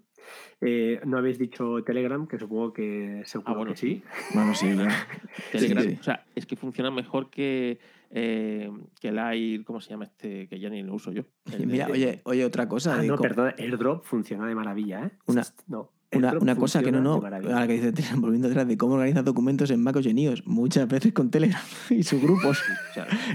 [0.62, 4.04] Eh, no habéis dicho Telegram, que supongo que seguro Ah, bueno, que sí.
[4.34, 4.88] Bueno, sí, ya.
[5.52, 5.98] Telegram, sí.
[6.00, 7.78] o sea, es que funciona mejor que,
[8.10, 10.48] eh, que el Air, ¿cómo se llama este?
[10.48, 11.24] Que ya ni lo uso yo.
[11.52, 12.96] El Mira, oye, oye, otra cosa.
[12.96, 15.12] Ah, de no, perdón, AirDrop funciona de maravilla, ¿eh?
[15.28, 18.78] Una- no, Una, una cosa que no, no, ahora que dice Telegram, volviendo atrás, de
[18.78, 21.62] cómo organizas documentos en Mac o en iOS, muchas veces con Telegram
[21.92, 22.64] y sus grupos.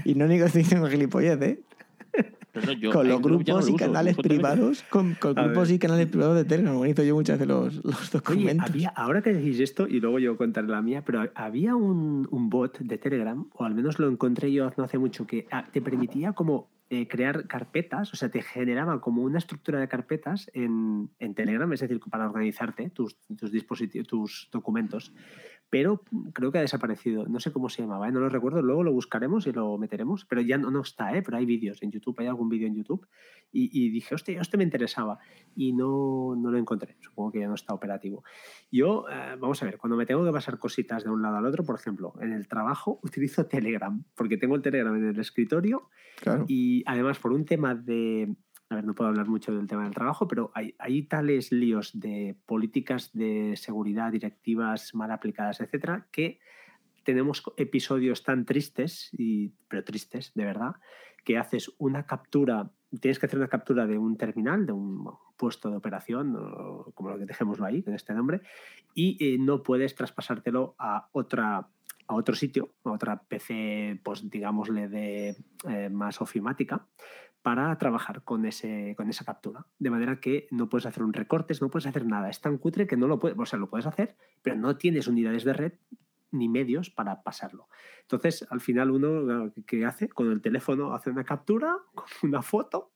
[0.03, 1.61] Y no digo diciendo gilipollez, ¿eh?
[2.53, 5.75] No, no, yo con los grupos lo y canales uso privados, con, grupos ver.
[5.75, 6.75] y canales privados de Telegram.
[6.75, 8.69] Organizo yo muchas veces los, los Oye, documentos.
[8.69, 12.49] había, ahora que decís esto, y luego yo contaré la mía, pero había un, un
[12.49, 15.81] bot de Telegram, o al menos lo encontré yo no hace mucho, que ah, te
[15.81, 21.09] permitía como eh, crear carpetas, o sea, te generaba como una estructura de carpetas en,
[21.19, 25.13] en Telegram, es decir, para organizarte tus, tus dispositivos, tus documentos.
[25.71, 26.03] Pero
[26.33, 27.25] creo que ha desaparecido.
[27.27, 28.11] No sé cómo se llamaba, ¿eh?
[28.11, 28.61] no lo recuerdo.
[28.61, 30.25] Luego lo buscaremos y lo meteremos.
[30.25, 31.23] Pero ya no, no está, ¿eh?
[31.23, 33.07] pero hay vídeos en YouTube, hay algún vídeo en YouTube.
[33.51, 35.17] Y, y dije, hostia, este me interesaba.
[35.55, 36.97] Y no, no lo encontré.
[36.99, 38.23] Supongo que ya no está operativo.
[38.71, 41.45] Yo, eh, vamos a ver, cuando me tengo que pasar cositas de un lado al
[41.45, 45.89] otro, por ejemplo, en el trabajo utilizo Telegram, porque tengo el Telegram en el escritorio
[46.19, 46.45] Claro.
[46.47, 48.35] y además por un tema de...
[48.71, 51.91] A ver, no puedo hablar mucho del tema del trabajo, pero hay, hay tales líos
[51.99, 56.39] de políticas de seguridad, directivas mal aplicadas, etcétera, que
[57.03, 60.75] tenemos episodios tan tristes, y, pero tristes, de verdad,
[61.25, 65.69] que haces una captura, tienes que hacer una captura de un terminal, de un puesto
[65.69, 68.39] de operación, o como lo que dejémoslo ahí, con este nombre,
[68.95, 71.67] y eh, no puedes traspasártelo a otra
[72.07, 75.35] a otro sitio, a otra PC, pues digámosle de
[75.69, 76.85] eh, más ofimática,
[77.41, 79.65] para trabajar con, ese, con esa captura.
[79.79, 82.29] De manera que no puedes hacer un recortes, no puedes hacer nada.
[82.29, 85.07] Es tan cutre que no lo puedes, o sea, lo puedes hacer, pero no tienes
[85.07, 85.73] unidades de red
[86.31, 87.67] ni medios para pasarlo.
[88.03, 90.07] Entonces, al final uno, ¿qué- ¿qué hace?
[90.07, 91.75] Con el teléfono hace una captura,
[92.23, 92.91] una foto,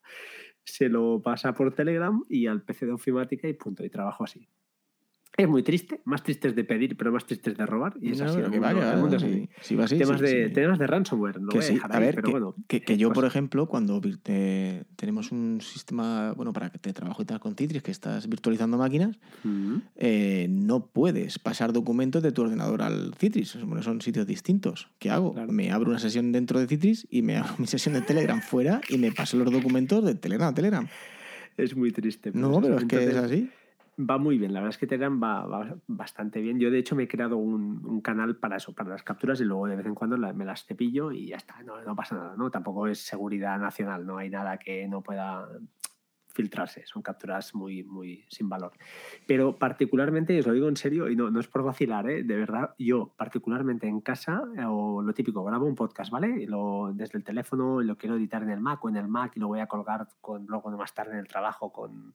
[0.63, 4.47] se lo pasa por Telegram y al PC de ofimática y punto, y trabajo así.
[5.38, 7.95] Es muy triste, más triste es de pedir, pero más triste es de robar.
[8.01, 8.38] Y es No, así.
[8.38, 9.49] pero que vaya, el mundo es sí, así.
[9.61, 10.53] sí temas, sí, de, sí.
[10.53, 12.55] temas de ransomware, lo Que voy a sí, dejar a ahí, ver, pero que, bueno.
[12.69, 13.99] que- que yo, pues- por ejemplo, cuando
[14.95, 18.77] tenemos un sistema, bueno, para que te trabajo y tal con Citrix, que estás virtualizando
[18.77, 19.17] máquinas,
[19.97, 23.57] eh, no puedes pasar documentos de tu ordenador al Citrix.
[23.65, 24.88] Bueno, son sitios distintos.
[24.99, 25.33] ¿Qué hago?
[25.33, 25.51] Claro.
[25.51, 28.79] Me abro una sesión dentro de Citrix y me abro mi sesión de Telegram fuera
[28.89, 30.88] y me paso los documentos de Telegram a Telegram.
[31.57, 32.31] Es muy triste.
[32.33, 32.86] No, es pero así.
[32.86, 33.49] es que es así.
[33.97, 36.59] Va muy bien, la verdad es que Telegram va, bastante bien.
[36.59, 39.67] Yo de hecho me he creado un, canal para eso, para las capturas y luego
[39.67, 42.51] de vez en cuando me las cepillo y ya está, no, pasa nada, ¿no?
[42.51, 45.47] Tampoco es seguridad nacional, no hay nada que no pueda
[46.27, 48.73] filtrarse, son capturas muy, muy sin valor.
[49.25, 52.23] Pero particularmente, os lo digo en serio, y no, no es por vacilar, ¿eh?
[52.23, 56.45] de verdad, yo particularmente en casa, o lo típico, grabo un podcast, ¿vale?
[56.47, 59.39] Lo, desde el teléfono lo quiero editar en el Mac o en el Mac y
[59.39, 62.13] lo voy a colgar con, luego más tarde en el trabajo con,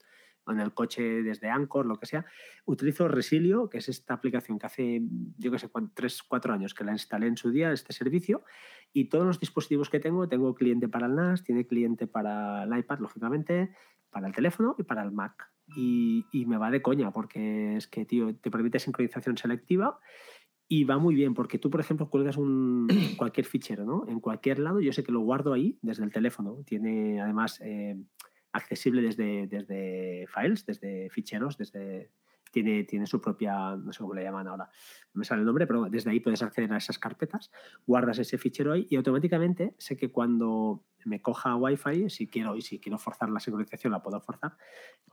[0.51, 2.25] en el coche desde Anchor, lo que sea.
[2.65, 5.03] Utilizo Resilio, que es esta aplicación que hace,
[5.39, 8.45] yo que sé, 3, 4 años que la instalé en su día, este servicio,
[8.93, 12.79] y todos los dispositivos que tengo, tengo cliente para el NAS, tiene cliente para el
[12.79, 13.71] iPad, lógicamente,
[14.11, 15.51] para el teléfono y para el Mac.
[15.77, 20.01] Y, y me va de coña, porque es que, tío, te permite sincronización selectiva
[20.73, 22.87] y va muy bien, porque tú, por ejemplo, cuelgas un,
[23.19, 24.07] cualquier fichero, ¿no?
[24.07, 26.63] En cualquier lado, yo sé que lo guardo ahí desde el teléfono.
[26.65, 28.01] Tiene además eh,
[28.53, 32.11] accesible desde, desde files, desde ficheros, desde
[32.51, 34.69] tiene, tiene su propia, no sé cómo le llaman ahora,
[35.15, 37.51] no me sale el nombre, pero desde ahí puedes acceder a esas carpetas,
[37.87, 42.63] guardas ese fichero ahí y automáticamente sé que cuando me coja Wi-Fi, si quiero y
[42.63, 44.57] si quiero forzar la sincronización, la puedo forzar,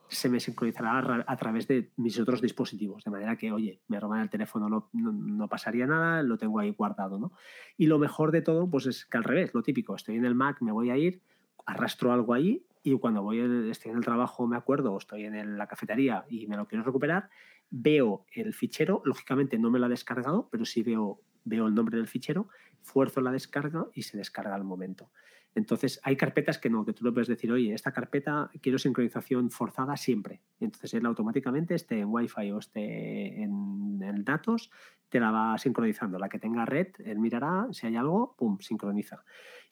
[0.10, 4.22] se me sincronizará a, través de mis otros dispositivos, de manera que, oye, me roban
[4.22, 7.32] el teléfono, no, no, no, pasaría nada, lo tengo ahí guardado, ¿no?
[7.78, 10.36] Y lo mejor de todo, pues es que al revés, lo típico, estoy en el
[10.36, 11.22] Mac, me voy a ir,
[11.66, 15.58] arrastro algo ahí y cuando voy estoy en el trabajo, me acuerdo, o estoy en
[15.58, 17.30] la cafetería y me lo quiero recuperar,
[17.70, 21.98] veo el fichero, lógicamente no me lo ha descargado, pero sí veo, veo el nombre
[21.98, 22.48] del fichero,
[22.82, 25.12] fuerzo la descarga y se descarga al momento.
[25.58, 29.49] Entonces, hay carpetas que no, que tú lo puedes decir, oye, esta carpeta quiero sincronización
[29.49, 30.39] forzada siempre.
[30.60, 34.70] Entonces, él automáticamente esté en Wi-Fi o esté en, datos,
[35.10, 36.20] te la va sincronizando.
[36.20, 39.24] La que tenga red, él mirará, si hay algo, pum, sincroniza.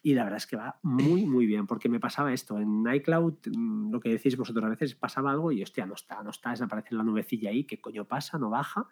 [0.02, 2.60] Y la verdad es que va muy, muy bien, porque me pasaba esto.
[2.60, 6.24] En iCloud, mm, lo que decís vosotros a veces, pasaba algo y, hostia, no está,
[6.24, 8.40] no está, desaparece la nubecilla ahí, ¿qué coño pasa?
[8.40, 8.88] No baja.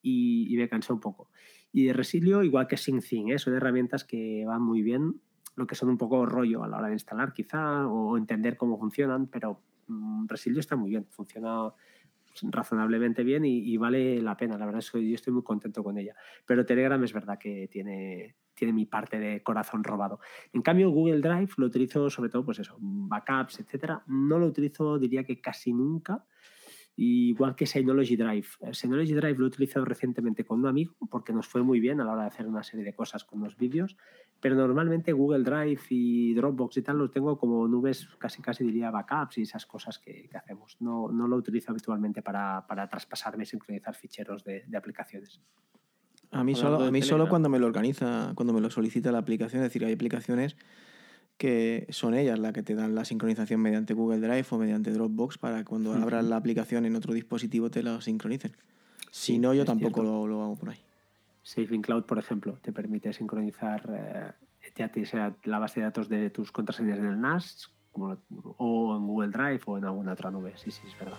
[0.00, 1.28] Y, y me cansé un poco.
[1.72, 3.38] Y de Resilio, igual que SyncThing, ¿eh?
[3.38, 5.20] son herramientas que van muy bien,
[5.58, 8.78] lo que son un poco rollo a la hora de instalar quizá, o entender cómo
[8.78, 11.72] funcionan, pero mmm, Resilio está muy bien, funciona
[12.42, 14.56] razonablemente bien y, y, vale la pena.
[14.56, 16.14] La verdad es que yo estoy muy contento con ella.
[16.46, 20.20] Pero Telegram es verdad que tiene, tiene mi parte de corazón robado.
[20.52, 24.04] En cambio, Google Drive lo utilizo sobre todo, pues eso, backups, etcétera.
[24.06, 26.24] No lo utilizo, diría que casi nunca.
[27.00, 28.48] Igual que Synology Drive.
[28.72, 32.04] Synology Drive lo he utilizado recientemente con un amigo porque nos fue muy bien a
[32.04, 33.96] la hora de hacer una serie de cosas con los vídeos,
[34.40, 38.90] pero normalmente Google Drive y Dropbox y tal los tengo como nubes, casi casi diría
[38.90, 40.76] backups y esas cosas que, que hacemos.
[40.80, 45.40] No, no, lo utilizo habitualmente para, para traspasarme y sincronizar ficheros de, de aplicaciones.
[46.32, 49.18] A mí, solo, a mí solo cuando me lo organiza, cuando me lo solicita la
[49.18, 50.56] aplicación, es decir, hay aplicaciones
[51.38, 55.38] que son ellas las que te dan la sincronización mediante Google Drive o mediante Dropbox
[55.38, 56.02] para que cuando uh -huh.
[56.02, 58.52] abras la aplicación en otro dispositivo te la sincronicen.
[59.10, 60.78] Si no, yo tampoco lo, lo, hago por ahí.
[61.42, 66.08] Saving Cloud, por ejemplo, te permite sincronizar eh, ya te sea la base de datos
[66.08, 68.16] de tus contraseñas en el NAS como,
[68.58, 70.52] o en Google Drive o en alguna otra nube.
[70.56, 71.18] Sí, sí, es verdad.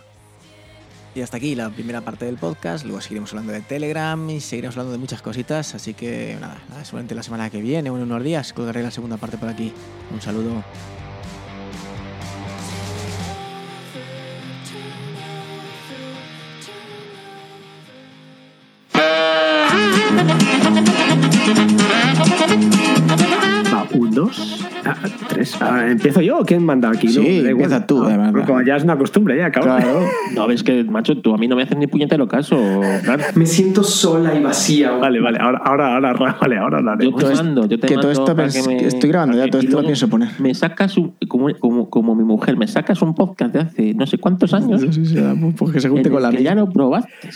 [1.15, 2.85] Y hasta aquí la primera parte del podcast.
[2.85, 5.73] Luego seguiremos hablando de Telegram y seguiremos hablando de muchas cositas.
[5.75, 9.37] Así que nada, seguramente la semana que viene en unos días colgaré la segunda parte
[9.37, 9.73] por aquí.
[10.13, 10.63] Un saludo.
[25.91, 27.07] ¿Empiezo yo o quién manda aquí?
[27.07, 28.03] Sí, no, empieza tú.
[28.03, 29.77] Ah, además, como ya es una costumbre, ya, cabrón.
[29.77, 29.99] Claro.
[30.35, 32.55] No, ves que, macho, tú a mí no me haces ni puñetero caso.
[33.03, 33.23] Claro.
[33.35, 34.91] Me siento sola y vacía.
[34.91, 37.21] Vale, vale, ahora, ahora, ahora, vale, ahora hablaremos.
[37.21, 39.47] Yo te mando, yo te que mando todo esto para que me, estoy grabando ya,
[39.49, 40.29] todo esto lo pienso poner.
[40.39, 44.05] Me sacas un, como, como, como mi mujer, me sacas un podcast de hace no
[44.05, 44.81] sé cuántos años.
[44.81, 45.19] Sí, sí, sí,
[45.57, 46.51] pues que se junte con la que mía.
[46.51, 47.29] ya no probaste.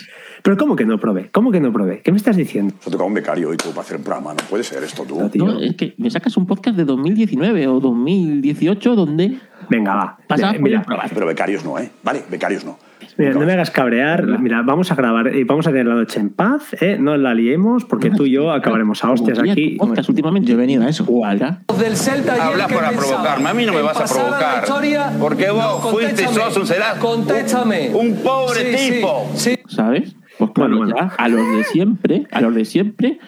[0.43, 1.29] Pero ¿cómo que no probé?
[1.31, 2.01] ¿Cómo que no probé?
[2.01, 2.75] ¿Qué me estás diciendo?
[2.81, 4.31] Se toca un becario y tú para hacer un programa.
[4.33, 5.17] No puede ser esto tú.
[5.19, 5.45] No, tío.
[5.45, 9.37] No, es que me sacas un podcast de 2019 o 2018 donde
[9.69, 10.17] Venga, va.
[10.27, 10.85] pasabas por Mira.
[11.13, 11.89] Pero becarios no, ¿eh?
[12.03, 12.77] Vale, becarios no.
[13.17, 14.25] Mira, no me hagas cabrear.
[14.39, 16.97] Mira, vamos a grabar y vamos a tener la noche en paz, ¿eh?
[16.99, 19.77] No la liemos porque tú y yo acabaremos a hostias aquí.
[19.77, 20.49] Podcast últimamente.
[20.49, 21.05] Yo he venido a eso.
[21.05, 21.39] ¿Cuál?
[21.79, 24.63] del Celta Hablas para provocarme, a mí no me vas a provocar.
[24.63, 27.91] historia, Porque vos fuiste y sos un será- Contéstame.
[27.93, 29.29] un- un pobre Sí, sí, tipo.
[29.35, 30.15] Sí, ¿Sabes?
[30.39, 31.09] Pues claro, Bueno, bueno.
[31.15, 33.19] ya a los de siempre, a los de siempre,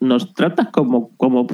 [0.00, 1.46] nos tratas como, como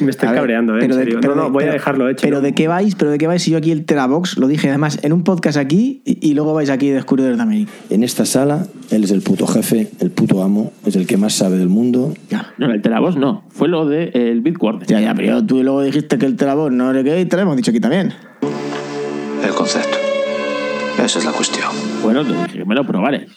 [0.00, 0.84] Me estoy A ver, cabreando, ¿eh?
[0.84, 1.18] En de- serio.
[1.20, 2.22] pero no, no, voy a dejarlo hecho.
[2.22, 4.68] Pero de qué vais, pero de qué vais si yo aquí el Terabox lo dije
[4.70, 7.70] además en un podcast aquí y, y luego vais aquí de descubridores de América.
[7.90, 11.34] En esta sala, él es el puto jefe, el puto amo, es el que más
[11.34, 12.14] sabe del mundo.
[12.30, 12.54] Ya.
[12.56, 13.44] No, el Terabos no.
[13.50, 14.86] Fue lo del de, el Bitwarden.
[14.88, 17.42] Ya, ya, pero tú luego dijiste que el Terabox no sé qué y te lo
[17.42, 18.12] hemos dicho aquí también.
[19.44, 19.98] El concepto.
[21.02, 21.68] Esa es la cuestión.
[22.02, 23.30] Bueno, te dije que me lo probares.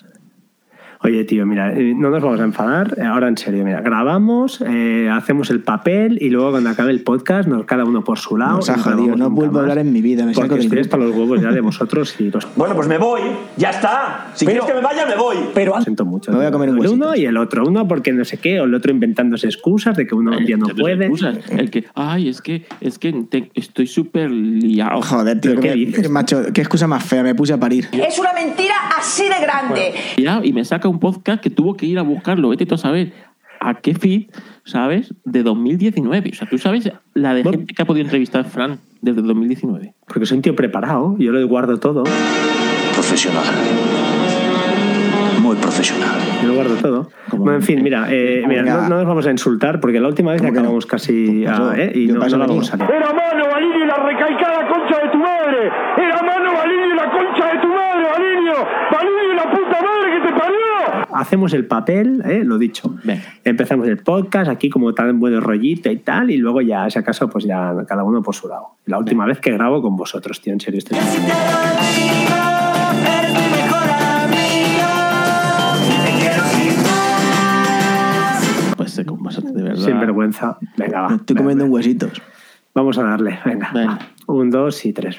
[1.01, 2.93] Oye, tío, mira, eh, no nos vamos a enfadar.
[2.97, 7.03] Eh, Ahora en serio, mira, grabamos, eh, hacemos el papel y luego cuando acabe el
[7.03, 8.57] podcast, nos cada uno por su lado.
[8.57, 10.97] Nos ha jodido, no vuelvo a hablar en mi vida, me saco Porque estoy hasta
[10.97, 13.21] los huevos ya de vosotros y los Bueno, pues me voy,
[13.55, 14.27] ya está.
[14.33, 15.37] Si quieres que me vaya, me voy.
[15.53, 16.31] Pero siento mucho.
[16.31, 17.63] Me voy a comer un uno y el otro.
[17.65, 20.57] Uno porque no sé qué, o el otro inventándose excusas de que uno un día
[20.57, 21.05] no puede.
[21.05, 21.37] excusas.
[21.49, 25.01] El que, ay, es que, es que te- estoy súper liado.
[25.01, 27.87] Joder, tío, ¿Pero que qué me- macho, qué excusa más fea, me puse a parir.
[27.93, 29.93] Es una mentira así de grande.
[30.17, 32.77] Ya, y me saca un podcast que tuvo que ir a buscarlo, vete tú a
[32.77, 33.13] saber
[33.61, 34.29] a qué feed,
[34.63, 35.13] ¿sabes?
[35.25, 36.29] De 2019.
[36.31, 37.57] O sea, tú sabes la de Bueno.
[37.59, 39.93] gente que ha podido entrevistar Fran desde 2019.
[40.07, 42.03] Porque soy un tío preparado, yo lo guardo todo.
[42.93, 43.43] Profesional.
[45.41, 46.19] Muy profesional.
[46.41, 47.09] Yo lo guardo todo.
[47.31, 50.31] Bueno, en fin, mira, eh, mira no, no nos vamos a insultar porque la última
[50.31, 50.61] vez ya ¿Cómo que no?
[50.67, 51.91] acabamos casi Pues a- ¿eh?
[51.95, 52.91] y yo no, no la vamos a liar.
[52.91, 55.67] Era mano, Balini, la recaicada concha de tu madre.
[55.97, 58.49] Era mano, Balini, la concha de tu madre, Balini.
[58.91, 60.68] Balini, la puta madre que te parió.
[61.19, 62.43] Hacemos el papel, ¿eh?
[62.43, 62.95] lo dicho.
[63.03, 63.23] Venga.
[63.43, 67.29] Empezamos el podcast aquí como tan buen rollito y tal, y luego ya, si acaso,
[67.29, 68.75] pues ya cada uno por su lado.
[68.85, 70.97] La última vez que grabo con vosotros, tío, en serio, estoy...
[78.77, 79.85] Pues sé con vosotros, de verdad.
[79.85, 80.57] Sin vergüenza.
[80.77, 81.15] Venga, va.
[81.15, 82.21] Estoy comiendo un huesitos.
[82.73, 83.71] Vamos a darle, venga.
[83.73, 83.99] Venga.
[84.27, 85.17] Un, dos y tres.